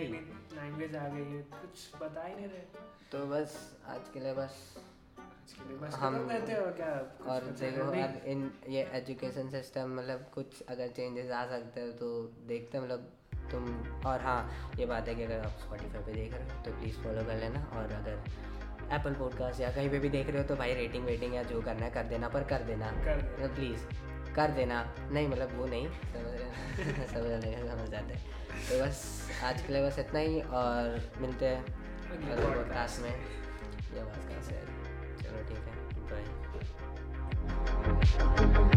लैंग्वेज 0.56 0.96
आ 0.96 1.08
गई 1.08 1.26
है 1.26 1.42
कुछ 1.52 2.02
बता 2.02 2.24
ही 2.24 2.36
नहीं 2.36 2.48
रहे। 2.48 2.62
तो 3.12 3.26
बस 3.26 3.78
आज 3.88 4.10
के 4.14 4.20
लिए 4.20 4.34
बस 4.34 4.76
हम- 5.96 6.16
हो 6.16 7.32
और 7.32 7.42
देखो 7.60 7.82
अब 8.04 8.22
इन 8.26 8.52
ये 8.70 8.84
एजुकेशन 8.94 9.50
सिस्टम 9.50 9.96
मतलब 9.96 10.26
कुछ 10.34 10.62
अगर 10.70 10.88
चेंजेस 10.88 11.32
आ 11.32 11.46
सकते 11.46 11.82
हो 11.82 11.92
तो 11.92 12.22
देखते 12.48 12.78
हैं 12.78 12.86
मतलब 12.86 13.12
तुम 13.52 13.66
और 14.06 14.22
हाँ 14.22 14.72
ये 14.80 14.86
बात 14.86 15.08
है 15.08 15.16
कि 15.16 15.24
अगर 15.24 15.40
आप 15.40 15.60
स्पॉटीफाई 15.66 16.02
पे 16.04 16.14
देख 16.14 16.34
रहे 16.34 16.44
हो 16.44 16.64
तो 16.64 16.72
प्लीज़ 16.72 16.98
फॉलो 16.98 17.24
कर 17.24 17.36
लेना 17.36 17.64
और 17.74 17.92
अगर 17.92 18.24
एप्पल 18.94 19.14
पॉडकास्ट 19.14 19.62
या 19.62 19.72
कहीं 19.72 19.90
पे 19.90 20.00
भी 20.00 20.10
देख 20.10 20.28
रहे 20.28 20.42
हो 20.42 20.48
तो 20.48 20.56
भाई 20.56 20.74
रेटिंग 20.74 21.06
वेटिंग 21.06 21.36
या 21.36 21.44
जो 21.44 21.62
करना 21.62 21.86
है 21.86 21.92
कर 21.92 22.04
देना 22.04 22.30
पर 22.30 22.44
कर 22.44 22.64
देना। 22.64 22.92
कर 22.92 23.48
प्लीज़ 23.56 23.80
कर 24.36 24.52
देना। 24.52 24.96
नहीं 25.12 25.28
मतलब 25.28 25.58
वो 25.58 25.66
नहीं। 25.66 25.88
समझ 25.88 26.34
रहे 26.34 27.08
समझ 27.08 27.44
रहे 27.44 27.70
समझ 27.70 27.90
जाते 27.90 28.14
तो 28.70 28.86
बस 28.86 29.30
आज 29.44 29.62
के 29.62 29.74
लिए 29.74 29.88
बस 29.88 30.00
इतना 30.00 30.20
ही 30.20 30.42
और 30.42 31.12
मिलते 31.18 31.46
हैं 31.46 31.66
पॉडकास्ट 32.26 33.02
में। 33.02 33.44
या 33.98 34.06
से 34.42 34.56
है? 34.56 34.66
चलो 35.18 35.48
ठीक 35.48 35.58
है 35.58 35.74
बाय 38.54 38.73